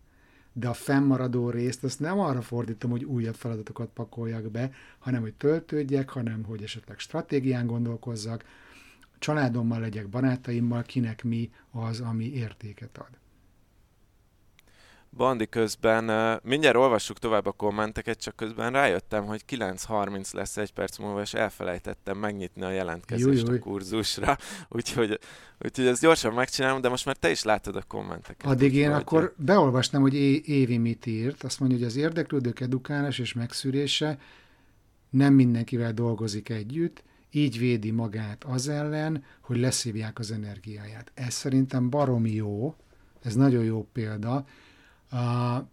de 0.53 0.67
a 0.67 0.73
fennmaradó 0.73 1.49
részt 1.49 1.83
azt 1.83 1.99
nem 1.99 2.19
arra 2.19 2.41
fordítom, 2.41 2.91
hogy 2.91 3.03
újabb 3.03 3.35
feladatokat 3.35 3.89
pakoljak 3.93 4.51
be, 4.51 4.71
hanem 4.99 5.21
hogy 5.21 5.33
töltődjek, 5.33 6.09
hanem 6.09 6.43
hogy 6.43 6.63
esetleg 6.63 6.99
stratégián 6.99 7.67
gondolkozzak, 7.67 8.43
családommal 9.19 9.79
legyek, 9.79 10.09
barátaimmal, 10.09 10.81
kinek 10.81 11.23
mi 11.23 11.51
az, 11.71 11.99
ami 11.99 12.25
értéket 12.25 12.97
ad. 12.97 13.24
Bandi 15.15 15.47
közben, 15.47 16.39
mindjárt 16.43 16.75
olvassuk 16.75 17.19
tovább 17.19 17.45
a 17.45 17.51
kommenteket, 17.51 18.21
csak 18.21 18.35
közben 18.35 18.71
rájöttem, 18.71 19.25
hogy 19.25 19.43
9.30 19.49 20.33
lesz 20.33 20.57
egy 20.57 20.73
perc 20.73 20.97
múlva, 20.97 21.21
és 21.21 21.33
elfelejtettem 21.33 22.17
megnyitni 22.17 22.63
a 22.63 22.69
jelentkezést 22.69 23.47
Júj, 23.47 23.57
a 23.57 23.59
kurzusra, 23.59 24.37
úgyhogy, 24.69 25.19
úgyhogy 25.63 25.85
ezt 25.85 26.01
gyorsan 26.01 26.33
megcsinálom, 26.33 26.81
de 26.81 26.89
most 26.89 27.05
már 27.05 27.15
te 27.15 27.29
is 27.29 27.43
látod 27.43 27.75
a 27.75 27.83
kommenteket. 27.87 28.51
Addig 28.51 28.75
én 28.75 28.89
vagy 28.89 29.01
akkor 29.01 29.33
beolvastam, 29.37 30.01
hogy 30.01 30.13
Évi 30.47 30.77
mit 30.77 31.05
írt. 31.05 31.43
Azt 31.43 31.59
mondja, 31.59 31.77
hogy 31.77 31.87
az 31.87 31.95
érdeklődők 31.95 32.59
edukálás 32.59 33.19
és 33.19 33.33
megszűrése 33.33 34.17
nem 35.09 35.33
mindenkivel 35.33 35.93
dolgozik 35.93 36.49
együtt, 36.49 37.03
így 37.31 37.59
védi 37.59 37.91
magát 37.91 38.43
az 38.43 38.67
ellen, 38.67 39.23
hogy 39.41 39.57
leszívják 39.57 40.19
az 40.19 40.31
energiáját. 40.31 41.11
Ez 41.13 41.33
szerintem 41.33 41.89
baromi 41.89 42.31
jó, 42.31 42.75
ez 43.23 43.35
nagyon 43.35 43.63
jó 43.63 43.87
példa, 43.93 44.45
a, 45.15 45.67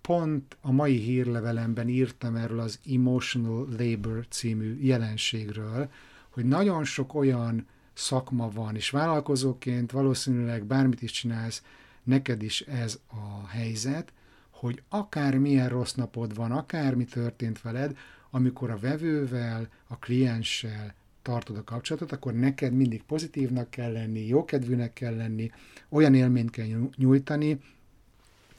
pont 0.00 0.56
a 0.60 0.72
mai 0.72 0.96
hírlevelemben 0.96 1.88
írtam 1.88 2.36
erről 2.36 2.60
az 2.60 2.78
Emotional 2.90 3.66
Labor 3.78 4.26
című 4.28 4.78
jelenségről, 4.80 5.90
hogy 6.30 6.44
nagyon 6.44 6.84
sok 6.84 7.14
olyan 7.14 7.66
szakma 7.92 8.48
van, 8.48 8.74
és 8.74 8.90
vállalkozóként 8.90 9.90
valószínűleg 9.90 10.64
bármit 10.64 11.02
is 11.02 11.10
csinálsz, 11.10 11.62
neked 12.02 12.42
is 12.42 12.60
ez 12.60 13.00
a 13.06 13.46
helyzet, 13.46 14.12
hogy 14.50 14.82
akár 14.88 15.38
milyen 15.38 15.68
rossz 15.68 15.92
napod 15.92 16.34
van, 16.34 16.52
akármi 16.52 17.04
történt 17.04 17.62
veled, 17.62 17.96
amikor 18.30 18.70
a 18.70 18.78
vevővel, 18.78 19.68
a 19.86 19.98
klienssel 19.98 20.94
tartod 21.22 21.56
a 21.56 21.64
kapcsolatot, 21.64 22.12
akkor 22.12 22.34
neked 22.34 22.72
mindig 22.72 23.02
pozitívnak 23.02 23.70
kell 23.70 23.92
lenni, 23.92 24.26
jókedvűnek 24.26 24.92
kell 24.92 25.16
lenni, 25.16 25.50
olyan 25.88 26.14
élményt 26.14 26.50
kell 26.50 26.66
nyújtani, 26.96 27.58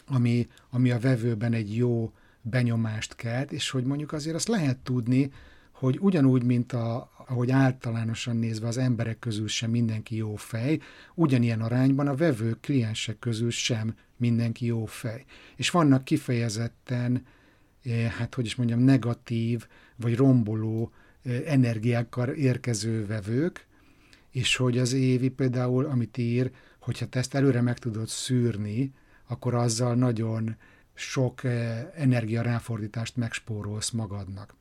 ami, 0.08 0.48
ami 0.70 0.92
a 0.92 1.00
vevőben 1.00 1.54
egy 1.54 1.76
jó 1.76 2.14
benyomást 2.42 3.16
kelt, 3.16 3.52
és 3.52 3.70
hogy 3.70 3.84
mondjuk 3.84 4.12
azért 4.12 4.36
azt 4.36 4.48
lehet 4.48 4.78
tudni, 4.78 5.32
hogy 5.72 5.98
ugyanúgy, 6.02 6.44
mint 6.44 6.74
a, 6.74 7.12
ahogy 7.28 7.52
általánosan 7.52 8.36
nézve 8.36 8.68
az 8.68 8.78
emberek 8.78 9.20
közül 9.20 9.48
sem 9.48 9.70
mindenki 9.70 10.16
jó 10.16 10.36
fej, 10.36 10.80
ugyanilyen 11.16 11.62
arányban 11.62 12.08
a 12.08 12.16
vevő 12.16 12.58
kliensek 12.62 13.20
közül 13.20 13.52
sem 13.52 13.96
mindenki 14.18 14.66
jó 14.66 14.86
fej. 14.86 15.26
És 15.56 15.70
vannak 15.70 16.04
kifejezetten, 16.04 17.26
eh, 17.84 18.12
hát 18.12 18.34
hogy 18.36 18.46
is 18.46 18.56
mondjam, 18.56 18.80
negatív 18.80 19.68
vagy 19.96 20.16
romboló 20.16 20.92
eh, 21.24 21.44
energiákkal 21.46 22.30
érkező 22.30 23.06
vevők, 23.06 23.68
és 24.32 24.56
hogy 24.56 24.78
az 24.78 24.94
évi 24.94 25.30
például, 25.30 25.86
amit 25.86 26.18
ír, 26.18 26.52
hogyha 26.80 27.06
te 27.06 27.20
ezt 27.20 27.36
előre 27.36 27.62
meg 27.62 27.80
tudod 27.80 28.08
szűrni, 28.08 28.94
akkor 29.28 29.54
azzal 29.54 29.96
nagyon 29.96 30.56
sok 30.94 31.44
eh, 31.44 31.88
energia 31.96 32.42
ráfordítást 32.42 33.16
megspórolsz 33.16 33.90
magadnak. 33.90 34.56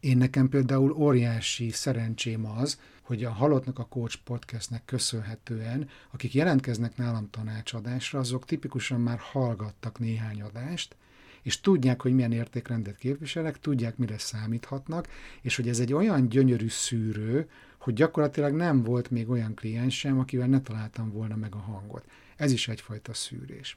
Én 0.00 0.16
nekem 0.16 0.48
például 0.48 0.92
óriási 0.92 1.70
szerencsém 1.70 2.46
az, 2.46 2.80
hogy 3.02 3.24
a 3.24 3.30
Halottnak 3.30 3.78
a 3.78 3.86
Coach 3.86 4.16
podcastnek 4.24 4.84
köszönhetően, 4.84 5.88
akik 6.10 6.34
jelentkeznek 6.34 6.96
nálam 6.96 7.30
tanácsadásra, 7.30 8.18
azok 8.18 8.44
tipikusan 8.44 9.00
már 9.00 9.18
hallgattak 9.18 9.98
néhány 9.98 10.42
adást, 10.42 10.96
és 11.42 11.60
tudják, 11.60 12.02
hogy 12.02 12.14
milyen 12.14 12.32
értékrendet 12.32 12.96
képviselek, 12.96 13.60
tudják, 13.60 13.96
mire 13.96 14.18
számíthatnak, 14.18 15.08
és 15.40 15.56
hogy 15.56 15.68
ez 15.68 15.78
egy 15.80 15.92
olyan 15.92 16.28
gyönyörű 16.28 16.68
szűrő, 16.68 17.48
hogy 17.78 17.94
gyakorlatilag 17.94 18.54
nem 18.54 18.82
volt 18.82 19.10
még 19.10 19.30
olyan 19.30 19.54
kliensem, 19.54 20.18
akivel 20.18 20.46
ne 20.46 20.60
találtam 20.60 21.12
volna 21.12 21.36
meg 21.36 21.54
a 21.54 21.58
hangot. 21.58 22.04
Ez 22.40 22.52
is 22.52 22.68
egyfajta 22.68 23.14
szűrés. 23.14 23.76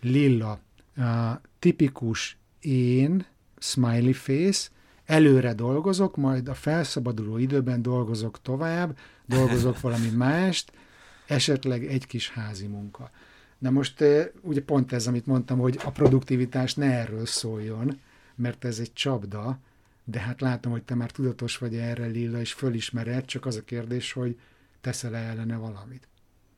Lilla, 0.00 0.60
tipikus 1.58 2.36
én, 2.60 3.26
smiley 3.58 4.12
face, 4.12 4.68
előre 5.04 5.54
dolgozok, 5.54 6.16
majd 6.16 6.48
a 6.48 6.54
felszabaduló 6.54 7.36
időben 7.36 7.82
dolgozok 7.82 8.42
tovább, 8.42 8.98
dolgozok 9.26 9.80
valami 9.86 10.08
mást, 10.08 10.72
esetleg 11.26 11.86
egy 11.86 12.06
kis 12.06 12.30
házi 12.30 12.66
munka. 12.66 13.10
Na 13.58 13.70
most 13.70 14.04
ugye 14.40 14.62
pont 14.62 14.92
ez, 14.92 15.06
amit 15.06 15.26
mondtam, 15.26 15.58
hogy 15.58 15.78
a 15.84 15.90
produktivitás 15.90 16.74
ne 16.74 16.98
erről 16.98 17.26
szóljon, 17.26 18.00
mert 18.34 18.64
ez 18.64 18.78
egy 18.78 18.92
csapda, 18.92 19.58
de 20.04 20.20
hát 20.20 20.40
látom, 20.40 20.72
hogy 20.72 20.82
te 20.82 20.94
már 20.94 21.10
tudatos 21.10 21.58
vagy 21.58 21.74
erre, 21.74 22.06
Lilla, 22.06 22.40
és 22.40 22.52
fölismered, 22.52 23.24
csak 23.24 23.46
az 23.46 23.56
a 23.56 23.64
kérdés, 23.64 24.12
hogy 24.12 24.38
teszel-e 24.80 25.18
ellene 25.18 25.56
valamit. 25.56 26.08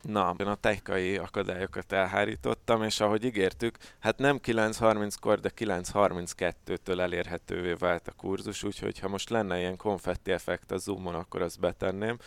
Na, 0.03 0.35
én 0.39 0.47
a 0.47 0.55
technikai 0.55 1.17
akadályokat 1.17 1.91
elhárítottam, 1.91 2.83
és 2.83 2.99
ahogy 2.99 3.23
ígértük, 3.23 3.77
hát 3.99 4.17
nem 4.17 4.39
9.30-kor, 4.43 5.39
de 5.39 5.51
9.32-től 5.55 6.99
elérhetővé 6.99 7.73
vált 7.73 8.07
a 8.07 8.11
kurzus, 8.11 8.63
úgyhogy 8.63 8.99
ha 8.99 9.07
most 9.07 9.29
lenne 9.29 9.59
ilyen 9.59 9.77
konfetti 9.77 10.31
effekt 10.31 10.71
a 10.71 10.77
Zoomon, 10.77 11.15
akkor 11.15 11.41
azt 11.41 11.59
betenném, 11.59 12.17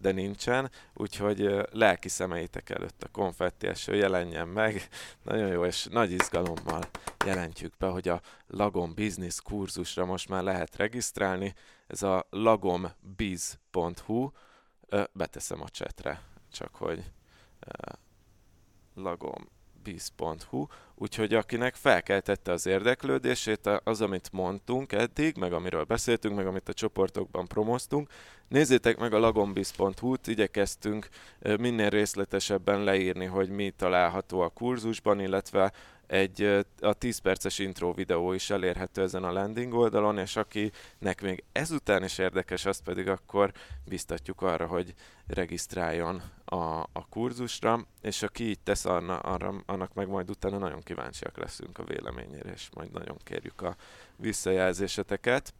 de 0.00 0.12
nincsen, 0.12 0.70
úgyhogy 0.94 1.66
lelki 1.72 2.08
szemeitek 2.08 2.70
előtt 2.70 3.02
a 3.02 3.08
konfetti 3.12 3.66
eső 3.66 3.94
jelenjen 3.94 4.48
meg. 4.48 4.88
Nagyon 5.22 5.48
jó, 5.48 5.64
és 5.64 5.86
nagy 5.90 6.12
izgalommal 6.12 6.82
jelentjük 7.26 7.76
be, 7.76 7.86
hogy 7.86 8.08
a 8.08 8.20
Lagom 8.46 8.94
Business 8.94 9.40
kurzusra 9.40 10.04
most 10.04 10.28
már 10.28 10.42
lehet 10.42 10.76
regisztrálni. 10.76 11.54
Ez 11.86 12.02
a 12.02 12.26
lagombiz.hu, 12.30 14.30
beteszem 15.12 15.62
a 15.62 15.68
csetre, 15.68 16.22
csak 16.52 16.74
hogy 16.74 17.04
lagombiz.hu, 18.94 20.66
úgyhogy 20.94 21.34
akinek 21.34 21.74
felkeltette 21.74 22.52
az 22.52 22.66
érdeklődését, 22.66 23.66
az, 23.84 24.00
amit 24.00 24.32
mondtunk 24.32 24.92
eddig, 24.92 25.36
meg 25.36 25.52
amiről 25.52 25.84
beszéltünk, 25.84 26.36
meg 26.36 26.46
amit 26.46 26.68
a 26.68 26.72
csoportokban 26.72 27.46
promoztunk, 27.46 28.10
nézzétek 28.48 28.98
meg 28.98 29.12
a 29.12 29.18
lagombiz.hu-t, 29.18 30.26
igyekeztünk 30.26 31.08
minél 31.58 31.90
részletesebben 31.90 32.84
leírni, 32.84 33.24
hogy 33.24 33.48
mi 33.48 33.70
található 33.70 34.40
a 34.40 34.48
kurzusban, 34.48 35.20
illetve 35.20 35.72
egy 36.10 36.64
a 36.80 36.92
10 36.92 37.18
perces 37.18 37.58
intro 37.58 37.92
videó 37.92 38.32
is 38.32 38.50
elérhető 38.50 39.02
ezen 39.02 39.24
a 39.24 39.32
landing 39.32 39.74
oldalon, 39.74 40.18
és 40.18 40.36
akinek 40.36 41.22
még 41.22 41.44
ezután 41.52 42.04
is 42.04 42.18
érdekes, 42.18 42.64
azt 42.64 42.82
pedig 42.82 43.08
akkor 43.08 43.52
biztatjuk 43.84 44.42
arra, 44.42 44.66
hogy 44.66 44.94
regisztráljon 45.26 46.22
a, 46.44 46.80
a 46.80 47.06
kurzusra, 47.10 47.86
és 48.00 48.22
aki 48.22 48.48
így 48.48 48.58
tesz, 48.58 48.84
arra, 48.84 49.18
arra, 49.18 49.62
annak 49.66 49.94
meg 49.94 50.08
majd 50.08 50.30
utána 50.30 50.58
nagyon 50.58 50.82
kíváncsiak 50.82 51.36
leszünk 51.36 51.78
a 51.78 51.84
véleményére, 51.84 52.52
és 52.52 52.68
majd 52.74 52.92
nagyon 52.92 53.16
kérjük 53.24 53.62
a 53.62 53.76
visszajelzéseteket. 54.16 55.54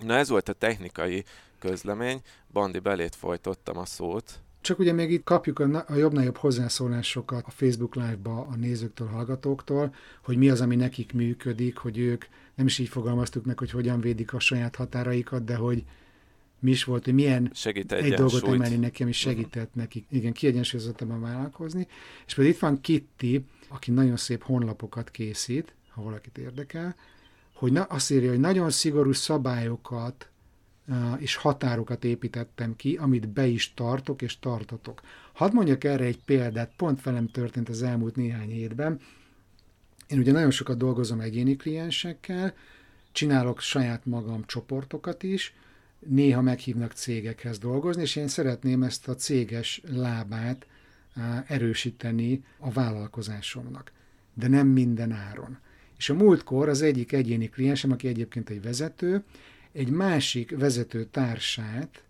Na 0.00 0.14
ez 0.14 0.28
volt 0.28 0.48
a 0.48 0.52
technikai 0.52 1.24
közlemény, 1.58 2.22
Bandi 2.52 2.78
belét 2.78 3.14
folytottam 3.14 3.78
a 3.78 3.84
szót, 3.84 4.40
csak 4.64 4.78
ugye 4.78 4.92
még 4.92 5.10
itt 5.10 5.24
kapjuk 5.24 5.58
a, 5.58 5.84
a 5.88 5.94
jobb-nagyobb 5.94 6.36
hozzászólásokat 6.36 7.44
a 7.46 7.50
Facebook 7.50 7.94
Live-ba 7.94 8.46
a 8.50 8.56
nézőktől, 8.56 9.06
hallgatóktól, 9.06 9.94
hogy 10.22 10.36
mi 10.36 10.50
az, 10.50 10.60
ami 10.60 10.76
nekik 10.76 11.12
működik, 11.12 11.76
hogy 11.76 11.98
ők 11.98 12.24
nem 12.54 12.66
is 12.66 12.78
így 12.78 12.88
fogalmaztuk 12.88 13.44
meg, 13.44 13.58
hogy 13.58 13.70
hogyan 13.70 14.00
védik 14.00 14.32
a 14.32 14.38
saját 14.38 14.76
határaikat, 14.76 15.44
de 15.44 15.54
hogy 15.56 15.84
mi 16.58 16.70
is 16.70 16.84
volt, 16.84 17.04
hogy 17.04 17.14
milyen 17.14 17.50
Segít 17.54 17.92
egy 17.92 18.14
dolgot 18.14 18.46
emelni 18.46 18.76
neki, 18.76 19.02
ami 19.02 19.12
segített 19.12 19.66
uh-huh. 19.66 19.82
nekik, 19.82 20.06
igen, 20.10 20.32
kiegyensúlyozottabban 20.32 21.20
vállalkozni. 21.20 21.86
És 22.26 22.34
például 22.34 22.56
itt 22.56 22.60
van 22.60 22.80
Kitty, 22.80 23.44
aki 23.68 23.90
nagyon 23.90 24.16
szép 24.16 24.42
honlapokat 24.42 25.10
készít, 25.10 25.74
ha 25.88 26.02
valakit 26.02 26.38
érdekel, 26.38 26.96
hogy 27.54 27.72
na, 27.72 27.82
azt 27.82 28.10
írja, 28.10 28.30
hogy 28.30 28.40
nagyon 28.40 28.70
szigorú 28.70 29.12
szabályokat 29.12 30.28
és 31.18 31.34
határokat 31.34 32.04
építettem 32.04 32.76
ki, 32.76 32.96
amit 32.96 33.28
be 33.28 33.46
is 33.46 33.74
tartok 33.74 34.22
és 34.22 34.38
tartotok. 34.38 35.00
Hadd 35.32 35.52
mondjak 35.52 35.84
erre 35.84 36.04
egy 36.04 36.22
példát, 36.24 36.72
pont 36.76 37.02
velem 37.02 37.28
történt 37.28 37.68
az 37.68 37.82
elmúlt 37.82 38.16
néhány 38.16 38.50
hétben. 38.50 39.00
Én 40.08 40.18
ugye 40.18 40.32
nagyon 40.32 40.50
sokat 40.50 40.78
dolgozom 40.78 41.20
egyéni 41.20 41.56
kliensekkel, 41.56 42.54
csinálok 43.12 43.60
saját 43.60 44.06
magam 44.06 44.44
csoportokat 44.46 45.22
is, 45.22 45.54
néha 45.98 46.40
meghívnak 46.40 46.92
cégekhez 46.92 47.58
dolgozni, 47.58 48.02
és 48.02 48.16
én 48.16 48.28
szeretném 48.28 48.82
ezt 48.82 49.08
a 49.08 49.14
céges 49.14 49.82
lábát 49.86 50.66
erősíteni 51.46 52.44
a 52.58 52.70
vállalkozásomnak. 52.70 53.92
De 54.34 54.48
nem 54.48 54.66
minden 54.66 55.12
áron. 55.12 55.58
És 55.98 56.10
a 56.10 56.14
múltkor 56.14 56.68
az 56.68 56.82
egyik 56.82 57.12
egyéni 57.12 57.48
kliensem, 57.48 57.92
aki 57.92 58.08
egyébként 58.08 58.50
egy 58.50 58.62
vezető, 58.62 59.24
egy 59.74 59.90
másik 59.90 60.58
vezető 60.58 61.04
társát 61.04 62.02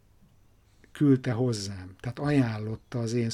küldte 0.92 1.32
hozzám, 1.32 1.94
tehát 2.00 2.18
ajánlotta 2.18 2.98
az 2.98 3.12
én 3.12 3.30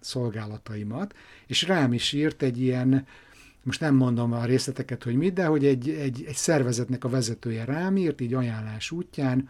szolgálataimat, 0.00 1.14
és 1.46 1.62
rám 1.62 1.92
is 1.92 2.12
írt 2.12 2.42
egy 2.42 2.60
ilyen, 2.60 3.06
most 3.62 3.80
nem 3.80 3.94
mondom 3.94 4.32
a 4.32 4.44
részleteket, 4.44 5.02
hogy 5.02 5.14
mit, 5.14 5.32
de 5.32 5.46
hogy 5.46 5.66
egy, 5.66 5.90
egy, 5.90 6.24
egy 6.26 6.34
szervezetnek 6.34 7.04
a 7.04 7.08
vezetője 7.08 7.64
rám 7.64 7.96
írt, 7.96 8.20
így 8.20 8.34
ajánlás 8.34 8.90
útján, 8.90 9.48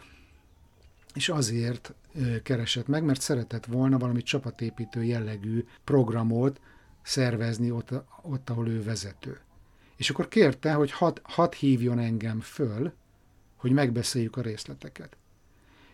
és 1.15 1.29
azért 1.29 1.95
keresett 2.43 2.87
meg, 2.87 3.05
mert 3.05 3.21
szeretett 3.21 3.67
volna 3.67 3.99
valami 3.99 4.23
csapatépítő 4.23 5.05
jellegű 5.05 5.65
programot 5.85 6.61
szervezni 7.03 7.71
ott, 7.71 7.91
ott 8.23 8.51
ahol 8.51 8.69
ő 8.69 8.83
vezető. 8.83 9.41
És 9.97 10.11
akkor 10.11 10.29
kérte, 10.29 10.73
hogy 10.73 10.91
hat, 10.91 11.21
hat 11.25 11.55
hívjon 11.55 11.99
engem 11.99 12.41
föl, 12.41 12.93
hogy 13.61 13.73
megbeszéljük 13.73 14.37
a 14.37 14.41
részleteket. 14.41 15.17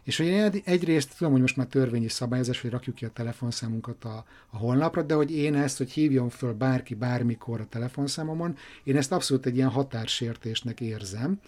És 0.03 0.17
hogy 0.17 0.27
én 0.27 0.53
egyrészt 0.65 1.17
tudom, 1.17 1.33
hogy 1.33 1.41
most 1.41 1.57
már 1.57 1.67
törvényi 1.67 2.09
szabályozás, 2.09 2.61
hogy 2.61 2.71
rakjuk 2.71 2.97
ki 2.97 3.05
a 3.05 3.11
telefonszámunkat 3.11 4.05
a, 4.05 4.25
a 4.51 4.57
honlapra, 4.57 5.03
de 5.03 5.15
hogy 5.15 5.33
én 5.33 5.55
ezt, 5.55 5.79
hogy 5.79 5.91
hívjon 5.91 6.29
föl 6.29 6.53
bárki 6.53 6.95
bármikor 6.95 7.61
a 7.61 7.67
telefonszámomon, 7.69 8.57
én 8.85 8.97
ezt 8.97 9.13
abszolút 9.13 9.47
egy 9.47 9.57
ilyen 9.57 9.69
határsértésnek 9.69 10.81
érzem, 10.81 11.41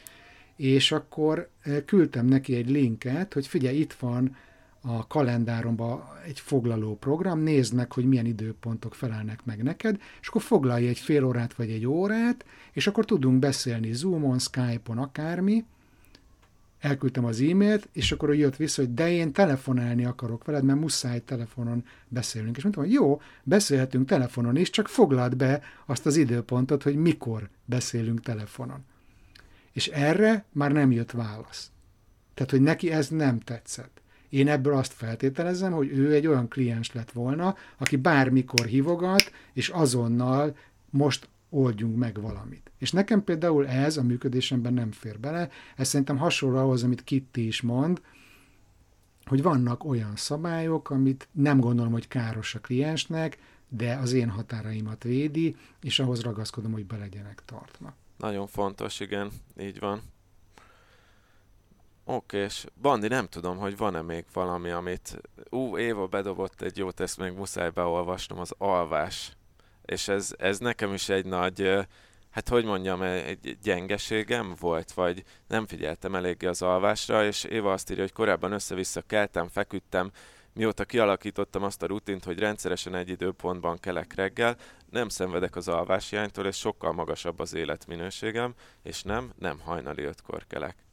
és 0.56 0.92
akkor 0.92 1.48
eh, 1.62 1.82
küldtem 1.86 2.26
neki 2.26 2.54
egy 2.54 2.70
linket, 2.70 3.32
hogy 3.32 3.46
figyelj, 3.46 3.78
itt 3.78 3.92
van 3.92 4.36
a 4.80 5.06
kalendáromban 5.06 6.02
egy 6.26 6.40
foglaló 6.40 6.96
program, 6.96 7.40
nézd 7.40 7.74
meg, 7.74 7.92
hogy 7.92 8.04
milyen 8.04 8.26
időpontok 8.26 8.94
felelnek 8.94 9.44
meg 9.44 9.62
neked, 9.62 10.00
és 10.20 10.28
akkor 10.28 10.42
foglalj 10.42 10.88
egy 10.88 10.98
fél 10.98 11.24
órát 11.24 11.54
vagy 11.54 11.70
egy 11.70 11.86
órát, 11.86 12.44
és 12.72 12.86
akkor 12.86 13.04
tudunk 13.04 13.38
beszélni 13.38 13.92
Zoomon, 13.92 14.38
Skype-on, 14.38 14.98
akármi, 14.98 15.64
elküldtem 16.80 17.24
az 17.24 17.40
e-mailt, 17.40 17.88
és 17.92 18.12
akkor 18.12 18.34
jött 18.34 18.56
vissza, 18.56 18.82
hogy 18.82 18.94
de 18.94 19.10
én 19.10 19.32
telefonálni 19.32 20.04
akarok 20.04 20.44
veled, 20.44 20.64
mert 20.64 20.80
muszáj 20.80 21.24
telefonon 21.24 21.84
beszélünk. 22.08 22.56
És 22.56 22.62
mondtam, 22.62 22.84
hogy 22.84 22.92
jó, 22.92 23.20
beszélhetünk 23.42 24.08
telefonon 24.08 24.56
is, 24.56 24.70
csak 24.70 24.88
foglald 24.88 25.36
be 25.36 25.62
azt 25.86 26.06
az 26.06 26.16
időpontot, 26.16 26.82
hogy 26.82 26.96
mikor 26.96 27.48
beszélünk 27.64 28.20
telefonon. 28.20 28.84
És 29.72 29.86
erre 29.86 30.44
már 30.52 30.72
nem 30.72 30.92
jött 30.92 31.10
válasz. 31.10 31.70
Tehát, 32.34 32.50
hogy 32.50 32.60
neki 32.62 32.90
ez 32.90 33.08
nem 33.08 33.40
tetszett. 33.40 34.00
Én 34.28 34.48
ebből 34.48 34.74
azt 34.74 34.92
feltételezem, 34.92 35.72
hogy 35.72 35.88
ő 35.88 36.12
egy 36.12 36.26
olyan 36.26 36.48
kliens 36.48 36.92
lett 36.92 37.10
volna, 37.10 37.56
aki 37.78 37.96
bármikor 37.96 38.66
hívogat, 38.66 39.32
és 39.52 39.68
azonnal 39.68 40.56
most 40.90 41.28
oldjunk 41.50 41.96
meg 41.96 42.20
valamit. 42.20 42.70
És 42.78 42.92
nekem 42.92 43.24
például 43.24 43.66
ez 43.66 43.96
a 43.96 44.02
működésemben 44.02 44.74
nem 44.74 44.92
fér 44.92 45.20
bele, 45.20 45.48
ez 45.76 45.88
szerintem 45.88 46.16
hasonló 46.16 46.58
ahhoz, 46.58 46.82
amit 46.82 47.04
Kitty 47.04 47.38
is 47.38 47.62
mond, 47.62 48.00
hogy 49.24 49.42
vannak 49.42 49.84
olyan 49.84 50.16
szabályok, 50.16 50.90
amit 50.90 51.28
nem 51.32 51.60
gondolom, 51.60 51.92
hogy 51.92 52.08
káros 52.08 52.54
a 52.54 52.60
kliensnek, 52.60 53.38
de 53.68 53.94
az 53.94 54.12
én 54.12 54.28
határaimat 54.28 55.02
védi, 55.02 55.56
és 55.82 55.98
ahhoz 55.98 56.22
ragaszkodom, 56.22 56.72
hogy 56.72 56.86
be 56.86 56.96
legyenek 56.96 57.42
tartva. 57.44 57.94
Nagyon 58.18 58.46
fontos, 58.46 59.00
igen, 59.00 59.30
így 59.60 59.78
van. 59.78 60.00
Oké, 62.04 62.38
és 62.38 62.66
Bandi, 62.80 63.08
nem 63.08 63.26
tudom, 63.26 63.56
hogy 63.56 63.76
van-e 63.76 64.02
még 64.02 64.24
valami, 64.32 64.70
amit... 64.70 65.20
Ú, 65.50 65.78
Éva 65.78 66.06
bedobott 66.06 66.62
egy 66.62 66.76
jót, 66.76 67.00
ezt 67.00 67.18
még 67.18 67.32
muszáj 67.32 67.70
beolvasnom, 67.70 68.38
az 68.38 68.54
alvás. 68.58 69.36
És 69.88 70.08
ez, 70.08 70.34
ez 70.38 70.58
nekem 70.58 70.94
is 70.94 71.08
egy 71.08 71.24
nagy, 71.24 71.86
hát 72.30 72.48
hogy 72.48 72.64
mondjam, 72.64 73.02
egy 73.02 73.58
gyengeségem 73.62 74.54
volt, 74.60 74.92
vagy 74.92 75.24
nem 75.46 75.66
figyeltem 75.66 76.14
eléggé 76.14 76.46
az 76.46 76.62
alvásra, 76.62 77.24
és 77.24 77.44
Éva 77.44 77.72
azt 77.72 77.90
írja, 77.90 78.02
hogy 78.02 78.12
korábban 78.12 78.52
össze-vissza 78.52 79.02
keltem, 79.02 79.48
feküdtem, 79.48 80.10
mióta 80.52 80.84
kialakítottam 80.84 81.62
azt 81.62 81.82
a 81.82 81.86
rutint, 81.86 82.24
hogy 82.24 82.38
rendszeresen 82.38 82.94
egy 82.94 83.08
időpontban 83.08 83.78
kelek 83.78 84.14
reggel, 84.14 84.56
nem 84.90 85.08
szenvedek 85.08 85.56
az 85.56 85.68
alváshiánytól, 85.68 86.46
és 86.46 86.56
sokkal 86.56 86.92
magasabb 86.92 87.38
az 87.38 87.54
életminőségem, 87.54 88.54
és 88.82 89.02
nem, 89.02 89.32
nem 89.38 89.60
hajnali 89.60 90.02
ötkor 90.02 90.46
kelek. 90.46 90.87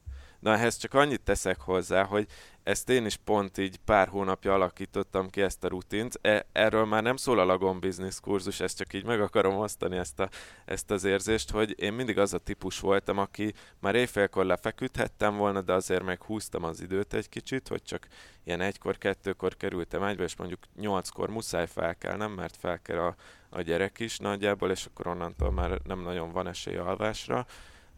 Na 0.45 0.53
ehhez 0.53 0.77
csak 0.77 0.93
annyit 0.93 1.21
teszek 1.21 1.59
hozzá, 1.61 2.03
hogy 2.03 2.27
ezt 2.63 2.89
én 2.89 3.05
is 3.05 3.15
pont 3.15 3.57
így 3.57 3.77
pár 3.85 4.07
hónapja 4.07 4.53
alakítottam 4.53 5.29
ki 5.29 5.41
ezt 5.41 5.63
a 5.63 5.67
rutint. 5.67 6.19
E, 6.21 6.45
erről 6.51 6.85
már 6.85 7.03
nem 7.03 7.15
szól 7.15 7.39
a 7.39 7.45
Lagon 7.45 7.79
Business 7.79 8.19
kurzus, 8.19 8.59
ezt 8.59 8.77
csak 8.77 8.93
így 8.93 9.05
meg 9.05 9.21
akarom 9.21 9.57
osztani 9.57 9.97
ezt, 9.97 10.19
a, 10.19 10.29
ezt 10.65 10.91
az 10.91 11.03
érzést, 11.03 11.51
hogy 11.51 11.75
én 11.81 11.93
mindig 11.93 12.17
az 12.17 12.33
a 12.33 12.37
típus 12.37 12.79
voltam, 12.79 13.17
aki 13.17 13.53
már 13.79 13.95
éjfélkor 13.95 14.45
lefeküdhettem 14.45 15.35
volna, 15.37 15.61
de 15.61 15.73
azért 15.73 16.03
meg 16.03 16.23
húztam 16.23 16.63
az 16.63 16.81
időt 16.81 17.13
egy 17.13 17.29
kicsit, 17.29 17.67
hogy 17.67 17.83
csak 17.83 18.07
ilyen 18.43 18.61
egykor, 18.61 18.97
kettőkor 18.97 19.57
kerültem 19.57 20.03
egybe, 20.03 20.23
és 20.23 20.35
mondjuk 20.35 20.63
nyolckor 20.75 21.29
muszáj 21.29 21.67
felkelnem, 21.67 22.31
mert 22.31 22.57
felkel 22.57 23.05
a, 23.07 23.15
a 23.49 23.61
gyerek 23.61 23.99
is 23.99 24.17
nagyjából, 24.17 24.71
és 24.71 24.85
akkor 24.85 25.07
onnantól 25.07 25.51
már 25.51 25.79
nem 25.83 26.01
nagyon 26.01 26.31
van 26.31 26.47
esély 26.47 26.77
alvásra. 26.77 27.45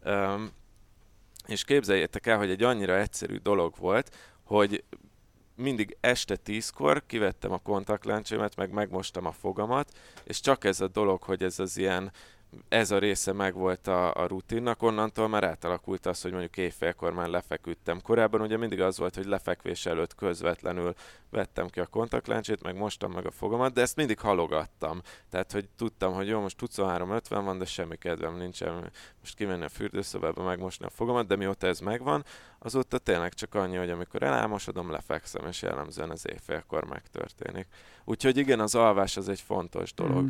Um, 0.05 0.51
és 1.47 1.63
képzeljétek 1.63 2.27
el, 2.27 2.37
hogy 2.37 2.49
egy 2.49 2.63
annyira 2.63 2.99
egyszerű 2.99 3.37
dolog 3.37 3.73
volt, 3.77 4.15
hogy 4.43 4.83
mindig 5.55 5.97
este 5.99 6.35
tízkor 6.35 7.03
kivettem 7.05 7.51
a 7.51 7.57
kontaktlencsémet, 7.57 8.55
meg 8.55 8.71
megmostam 8.71 9.25
a 9.25 9.31
fogamat, 9.31 9.91
és 10.23 10.39
csak 10.39 10.63
ez 10.63 10.81
a 10.81 10.87
dolog, 10.87 11.23
hogy 11.23 11.43
ez 11.43 11.59
az 11.59 11.77
ilyen 11.77 12.11
ez 12.67 12.91
a 12.91 12.97
része 12.97 13.33
megvolt 13.33 13.87
a, 13.87 14.13
a 14.13 14.27
rutinnak, 14.27 14.81
onnantól 14.81 15.27
már 15.27 15.43
átalakult 15.43 16.05
az, 16.05 16.21
hogy 16.21 16.31
mondjuk 16.31 16.57
éjfélkor 16.57 17.13
már 17.13 17.27
lefeküdtem. 17.27 18.01
Korábban 18.01 18.41
ugye 18.41 18.57
mindig 18.57 18.81
az 18.81 18.97
volt, 18.97 19.15
hogy 19.15 19.25
lefekvés 19.25 19.85
előtt 19.85 20.15
közvetlenül 20.15 20.93
vettem 21.29 21.67
ki 21.67 21.79
a 21.79 21.85
kontaktlencsét, 21.85 22.63
meg 22.63 22.77
mostam 22.77 23.11
meg 23.11 23.25
a 23.25 23.31
fogamat, 23.31 23.73
de 23.73 23.81
ezt 23.81 23.95
mindig 23.95 24.19
halogattam. 24.19 25.01
Tehát, 25.29 25.51
hogy 25.51 25.69
tudtam, 25.77 26.13
hogy 26.13 26.27
jó, 26.27 26.39
most 26.39 26.61
23-50 26.65 27.21
van, 27.29 27.57
de 27.57 27.65
semmi 27.65 27.95
kedvem 27.95 28.37
nincsen 28.37 28.91
most 29.19 29.35
kimenni 29.35 29.63
a 29.63 29.69
fürdőszobába, 29.69 30.43
megmosni 30.43 30.85
a 30.85 30.89
fogamat, 30.89 31.27
de 31.27 31.35
mióta 31.35 31.67
ez 31.67 31.79
megvan, 31.79 32.25
azóta 32.59 32.97
tényleg 32.97 33.33
csak 33.33 33.55
annyi, 33.55 33.75
hogy 33.75 33.89
amikor 33.89 34.23
elámosodom, 34.23 34.91
lefekszem, 34.91 35.47
és 35.47 35.61
jellemzően 35.61 36.09
az 36.09 36.27
éjfélkor 36.29 36.83
megtörténik. 36.83 37.67
Úgyhogy 38.05 38.37
igen, 38.37 38.59
az 38.59 38.75
alvás 38.75 39.17
az 39.17 39.29
egy 39.29 39.41
fontos 39.41 39.93
dolog. 39.93 40.23
Mm. 40.23 40.29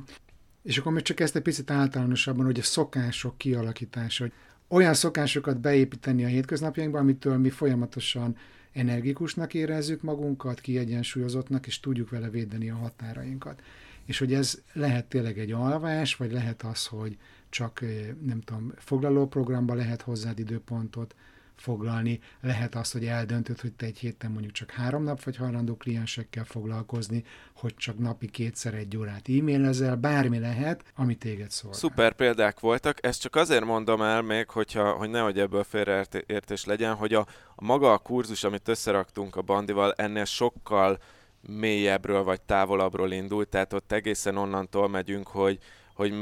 És 0.62 0.78
akkor 0.78 0.92
még 0.92 1.04
csak 1.04 1.20
ezt 1.20 1.36
egy 1.36 1.42
picit 1.42 1.72
általánosabban, 1.72 2.46
hogy 2.46 2.60
a 2.60 2.64
szokások 2.64 3.38
kialakítása, 3.38 4.24
hogy 4.24 4.34
olyan 4.68 4.94
szokásokat 4.94 5.60
beépíteni 5.60 6.24
a 6.24 6.28
hétköznapjainkba, 6.28 7.00
amitől 7.00 7.38
mi 7.38 7.50
folyamatosan 7.50 8.38
energikusnak 8.74 9.54
érezzük 9.54 10.02
magunkat, 10.02 10.60
kiegyensúlyozottnak, 10.60 11.68
és 11.68 11.80
tudjuk 11.80 12.10
vele 12.10 12.30
védeni 12.30 12.70
a 12.70 12.76
határainkat. 12.76 13.62
És 14.06 14.18
hogy 14.20 14.34
ez 14.34 14.62
lehet 14.74 15.06
tényleg 15.06 15.40
egy 15.40 15.52
alvás, 15.52 16.16
vagy 16.16 16.32
lehet 16.32 16.64
az, 16.64 16.86
hogy 16.86 17.18
csak, 17.50 17.82
eh, 17.82 17.90
nem 18.26 18.42
tudom, 18.42 18.74
foglalóprogramba 18.78 19.74
lehet 19.74 20.02
hozzád 20.02 20.40
időpontot 20.40 21.16
foglalni. 21.62 22.20
Lehet 22.42 22.76
az, 22.76 22.92
hogy 22.92 23.06
eldöntöd, 23.06 23.60
hogy 23.60 23.74
te 23.74 23.86
egy 23.86 23.98
héten 23.98 24.32
mondjuk 24.32 24.54
csak 24.54 24.72
három 24.72 25.04
nap 25.04 25.24
vagy 25.24 25.38
hajlandó 25.38 25.76
kliensekkel 25.76 26.44
foglalkozni, 26.44 27.24
hogy 27.54 27.76
csak 27.76 27.98
napi 27.98 28.28
kétszer 28.28 28.74
egy 28.74 28.98
órát 28.98 29.30
e-mailezel, 29.30 29.96
bármi 29.96 30.40
lehet, 30.40 30.84
ami 30.96 31.16
téged 31.16 31.52
szól. 31.52 31.74
Szuper 31.74 32.14
példák 32.14 32.60
voltak, 32.60 33.06
ezt 33.06 33.22
csak 33.22 33.36
azért 33.36 33.66
mondom 33.66 34.02
el 34.02 34.22
még, 34.22 34.50
hogyha, 34.50 34.92
hogy 34.92 35.10
nehogy 35.10 35.40
ebből 35.40 35.64
félreértés 35.64 36.66
legyen, 36.66 36.94
hogy 36.94 37.14
a, 37.14 37.28
a 37.56 37.64
maga 37.64 37.94
a 37.94 37.98
kurzus, 37.98 38.44
amit 38.44 38.68
összeraktunk 38.68 39.36
a 39.36 39.42
Bandival, 39.42 39.94
ennél 39.94 40.26
sokkal 40.26 41.00
mélyebbről 41.42 42.24
vagy 42.24 42.42
távolabbról 42.42 43.12
indult, 43.12 43.50
tehát 43.50 43.74
ott 43.74 43.92
egészen 43.92 44.38
onnantól 44.38 44.90
megyünk, 44.90 45.28
hogy, 45.28 45.60
hogy 45.98 46.14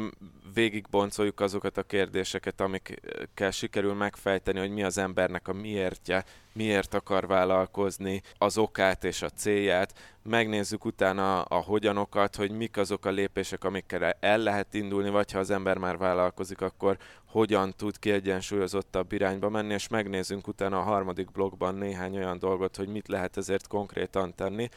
végigboncoljuk 0.53 1.39
azokat 1.39 1.77
a 1.77 1.83
kérdéseket, 1.83 2.61
amikkel 2.61 3.51
sikerül 3.51 3.93
megfejteni, 3.93 4.59
hogy 4.59 4.69
mi 4.69 4.83
az 4.83 4.97
embernek 4.97 5.47
a 5.47 5.53
miértje, 5.53 6.25
miért 6.53 6.93
akar 6.93 7.27
vállalkozni, 7.27 8.21
az 8.37 8.57
okát 8.57 9.03
és 9.03 9.21
a 9.21 9.29
célját. 9.29 9.93
Megnézzük 10.23 10.85
utána 10.85 11.41
a 11.41 11.55
hogyanokat, 11.55 12.35
hogy 12.35 12.51
mik 12.51 12.77
azok 12.77 13.05
a 13.05 13.09
lépések, 13.09 13.63
amikkel 13.63 14.03
el 14.19 14.37
lehet 14.37 14.73
indulni, 14.73 15.09
vagy 15.09 15.31
ha 15.31 15.39
az 15.39 15.49
ember 15.49 15.77
már 15.77 15.97
vállalkozik, 15.97 16.61
akkor 16.61 16.97
hogyan 17.25 17.73
tud 17.77 17.99
kiegyensúlyozottabb 17.99 19.11
irányba 19.11 19.49
menni, 19.49 19.73
és 19.73 19.87
megnézzünk 19.87 20.47
utána 20.47 20.79
a 20.79 20.83
harmadik 20.83 21.31
blogban 21.31 21.75
néhány 21.75 22.17
olyan 22.17 22.39
dolgot, 22.39 22.75
hogy 22.75 22.87
mit 22.87 23.07
lehet 23.07 23.37
ezért 23.37 23.67
konkrétan 23.67 24.35
tenni, 24.35 24.69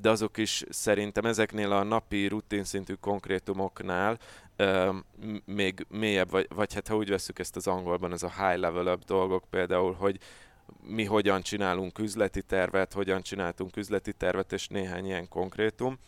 de 0.00 0.10
azok 0.10 0.36
is 0.36 0.64
szerintem 0.68 1.24
ezeknél 1.24 1.72
a 1.72 1.82
napi 1.82 2.26
rutin 2.26 2.64
szintű 2.64 2.94
konkrétumoknál 2.94 4.18
még 5.44 5.86
mélyebb, 5.88 6.30
vagy, 6.30 6.48
vagy 6.54 6.74
hát 6.74 6.88
ha 6.88 6.96
úgy 6.96 7.08
veszük 7.08 7.38
ezt 7.38 7.56
az 7.56 7.66
angolban, 7.66 8.12
ez 8.12 8.22
a 8.22 8.32
high 8.46 8.60
level 8.60 8.86
up 8.86 9.04
dolgok 9.04 9.44
például, 9.50 9.92
hogy 9.92 10.18
mi 10.82 11.04
hogyan 11.04 11.42
csinálunk 11.42 11.98
üzleti 11.98 12.42
tervet, 12.42 12.92
hogyan 12.92 13.22
csináltunk 13.22 13.76
üzleti 13.76 14.12
tervet, 14.12 14.52
és 14.52 14.68
néhány 14.68 15.04
ilyen 15.04 15.28
konkrétum. 15.28 15.98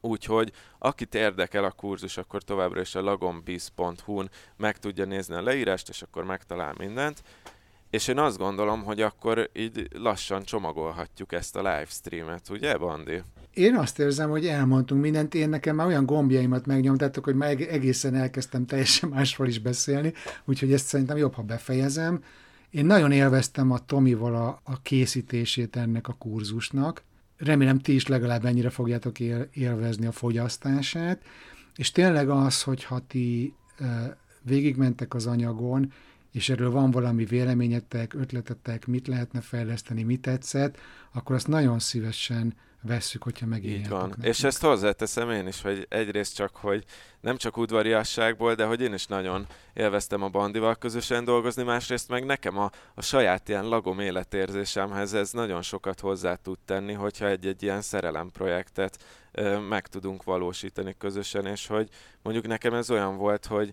Úgyhogy 0.00 0.52
akit 0.78 1.14
érdekel 1.14 1.64
a 1.64 1.70
kurzus, 1.70 2.16
akkor 2.16 2.42
továbbra 2.42 2.80
is 2.80 2.94
a 2.94 3.02
lagonbiz.hu-n 3.02 4.30
meg 4.56 4.78
tudja 4.78 5.04
nézni 5.04 5.34
a 5.34 5.42
leírást, 5.42 5.88
és 5.88 6.02
akkor 6.02 6.24
megtalál 6.24 6.74
mindent. 6.78 7.22
És 7.92 8.08
én 8.08 8.18
azt 8.18 8.38
gondolom, 8.38 8.82
hogy 8.82 9.00
akkor 9.00 9.50
így 9.52 9.88
lassan 9.94 10.42
csomagolhatjuk 10.42 11.32
ezt 11.32 11.56
a 11.56 11.58
livestreamet, 11.58 12.48
ugye, 12.50 12.76
Bandi? 12.76 13.22
Én 13.54 13.76
azt 13.76 13.98
érzem, 13.98 14.30
hogy 14.30 14.46
elmondtunk 14.46 15.00
mindent, 15.00 15.34
én 15.34 15.48
nekem 15.48 15.76
már 15.76 15.86
olyan 15.86 16.06
gombjaimat 16.06 16.66
megnyomtattok, 16.66 17.24
hogy 17.24 17.34
már 17.34 17.50
egészen 17.50 18.14
elkezdtem 18.14 18.66
teljesen 18.66 19.08
másról 19.14 19.48
is 19.48 19.58
beszélni, 19.58 20.12
úgyhogy 20.44 20.72
ezt 20.72 20.86
szerintem 20.86 21.16
jobb, 21.16 21.34
ha 21.34 21.42
befejezem. 21.42 22.24
Én 22.70 22.86
nagyon 22.86 23.12
élveztem 23.12 23.70
a 23.70 23.78
Tomival 23.78 24.34
a, 24.34 24.60
a 24.64 24.82
készítését 24.82 25.76
ennek 25.76 26.08
a 26.08 26.16
kurzusnak. 26.18 27.02
Remélem 27.36 27.78
ti 27.78 27.94
is 27.94 28.06
legalább 28.06 28.44
ennyire 28.44 28.70
fogjátok 28.70 29.20
él, 29.20 29.48
élvezni 29.52 30.06
a 30.06 30.12
fogyasztását, 30.12 31.22
és 31.76 31.90
tényleg 31.90 32.28
az, 32.28 32.62
hogyha 32.62 33.06
ti 33.06 33.54
e, 33.78 34.16
végigmentek 34.42 35.14
az 35.14 35.26
anyagon, 35.26 35.92
és 36.32 36.48
erről 36.48 36.70
van 36.70 36.90
valami 36.90 37.24
véleményetek, 37.24 38.14
ötletetek, 38.14 38.86
mit 38.86 39.06
lehetne 39.06 39.40
fejleszteni, 39.40 40.02
mit 40.02 40.20
tetszett, 40.20 40.78
akkor 41.12 41.34
azt 41.34 41.48
nagyon 41.48 41.78
szívesen 41.78 42.54
vesszük, 42.82 43.22
hogyha 43.22 43.46
megírjátok. 43.46 43.84
Így 43.84 43.90
van. 43.90 44.08
Nekünk. 44.08 44.26
És 44.26 44.44
ezt 44.44 44.62
hozzáteszem 44.62 45.30
én 45.30 45.46
is, 45.46 45.62
hogy 45.62 45.86
egyrészt 45.88 46.34
csak, 46.34 46.56
hogy 46.56 46.84
nem 47.20 47.36
csak 47.36 47.56
udvariasságból, 47.56 48.54
de 48.54 48.64
hogy 48.64 48.80
én 48.80 48.94
is 48.94 49.06
nagyon 49.06 49.46
élveztem 49.74 50.22
a 50.22 50.28
bandival 50.28 50.74
közösen 50.74 51.24
dolgozni, 51.24 51.62
másrészt 51.62 52.08
meg 52.08 52.24
nekem 52.24 52.58
a, 52.58 52.70
a 52.94 53.02
saját 53.02 53.48
ilyen 53.48 53.68
lagom 53.68 54.00
életérzésemhez 54.00 55.14
ez 55.14 55.32
nagyon 55.32 55.62
sokat 55.62 56.00
hozzá 56.00 56.34
tud 56.34 56.58
tenni, 56.64 56.92
hogyha 56.92 57.28
egy-egy 57.28 57.62
ilyen 57.62 57.82
szerelemprojektet 57.82 59.04
ö, 59.32 59.58
meg 59.58 59.86
tudunk 59.86 60.22
valósítani 60.22 60.94
közösen, 60.98 61.46
és 61.46 61.66
hogy 61.66 61.88
mondjuk 62.22 62.46
nekem 62.46 62.74
ez 62.74 62.90
olyan 62.90 63.16
volt, 63.16 63.46
hogy 63.46 63.72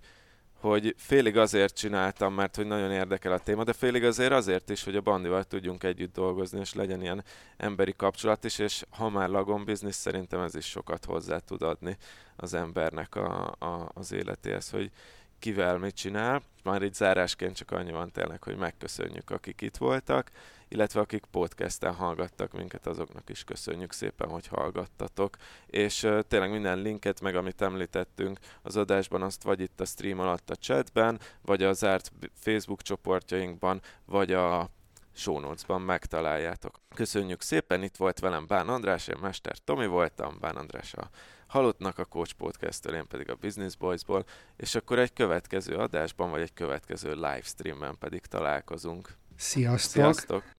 hogy 0.59 0.95
félig 0.97 1.37
azért 1.37 1.75
csináltam, 1.75 2.33
mert 2.33 2.55
hogy 2.55 2.65
nagyon 2.65 2.91
érdekel 2.91 3.31
a 3.31 3.39
téma, 3.39 3.63
de 3.63 3.73
félig 3.73 4.03
azért 4.03 4.31
azért 4.31 4.69
is, 4.69 4.83
hogy 4.83 4.95
a 4.95 5.01
bandival 5.01 5.43
tudjunk 5.43 5.83
együtt 5.83 6.13
dolgozni, 6.13 6.59
és 6.59 6.73
legyen 6.73 7.01
ilyen 7.01 7.23
emberi 7.57 7.93
kapcsolat 7.97 8.43
is, 8.43 8.59
és 8.59 8.85
ha 8.89 9.09
már 9.09 9.29
lagon 9.29 9.65
biznisz, 9.65 9.95
szerintem 9.95 10.39
ez 10.41 10.55
is 10.55 10.65
sokat 10.65 11.05
hozzá 11.05 11.37
tud 11.37 11.61
adni 11.61 11.97
az 12.35 12.53
embernek 12.53 13.15
a, 13.15 13.55
a, 13.59 13.91
az 13.93 14.11
életéhez, 14.11 14.69
hogy 14.69 14.91
kivel 15.39 15.77
mit 15.77 15.95
csinál. 15.95 16.41
Már 16.63 16.81
itt 16.81 16.93
zárásként 16.93 17.55
csak 17.55 17.71
annyi 17.71 17.91
van 17.91 18.11
tényleg, 18.11 18.43
hogy 18.43 18.57
megköszönjük, 18.57 19.29
akik 19.29 19.61
itt 19.61 19.77
voltak, 19.77 20.31
illetve 20.69 20.99
akik 20.99 21.25
podcasten 21.31 21.93
hallgattak 21.93 22.51
minket, 22.51 22.87
azoknak 22.87 23.29
is 23.29 23.43
köszönjük 23.43 23.91
szépen, 23.91 24.29
hogy 24.29 24.47
hallgattatok. 24.47 25.37
És 25.65 26.07
tényleg 26.27 26.51
minden 26.51 26.79
linket, 26.79 27.21
meg 27.21 27.35
amit 27.35 27.61
említettünk 27.61 28.39
az 28.61 28.77
adásban, 28.77 29.21
azt 29.21 29.43
vagy 29.43 29.59
itt 29.59 29.79
a 29.79 29.85
stream 29.85 30.19
alatt 30.19 30.49
a 30.49 30.55
chatben, 30.55 31.19
vagy 31.41 31.63
a 31.63 31.73
zárt 31.73 32.11
Facebook 32.33 32.81
csoportjainkban, 32.81 33.81
vagy 34.05 34.33
a 34.33 34.69
show 35.13 35.39
notes-ban 35.39 35.81
megtaláljátok. 35.81 36.79
Köszönjük 36.95 37.41
szépen, 37.41 37.83
itt 37.83 37.95
volt 37.95 38.19
velem 38.19 38.45
Bán 38.47 38.69
András, 38.69 39.07
én 39.07 39.17
Mester 39.21 39.57
Tomi 39.57 39.87
voltam, 39.87 40.37
Bán 40.39 40.55
András 40.55 40.93
a 40.93 41.09
Halottnak 41.47 41.97
a 41.97 42.05
Coach 42.05 42.33
podcast 42.33 42.85
én 42.85 43.07
pedig 43.07 43.29
a 43.29 43.35
Business 43.35 43.75
Boys-ból, 43.75 44.25
és 44.57 44.75
akkor 44.75 44.99
egy 44.99 45.13
következő 45.13 45.75
adásban, 45.75 46.29
vagy 46.29 46.41
egy 46.41 46.53
következő 46.53 47.13
livestreamben 47.13 47.97
pedig 47.97 48.25
találkozunk. 48.25 49.17
Sziasztok! 49.35 50.03
Sziasztok! 50.03 50.58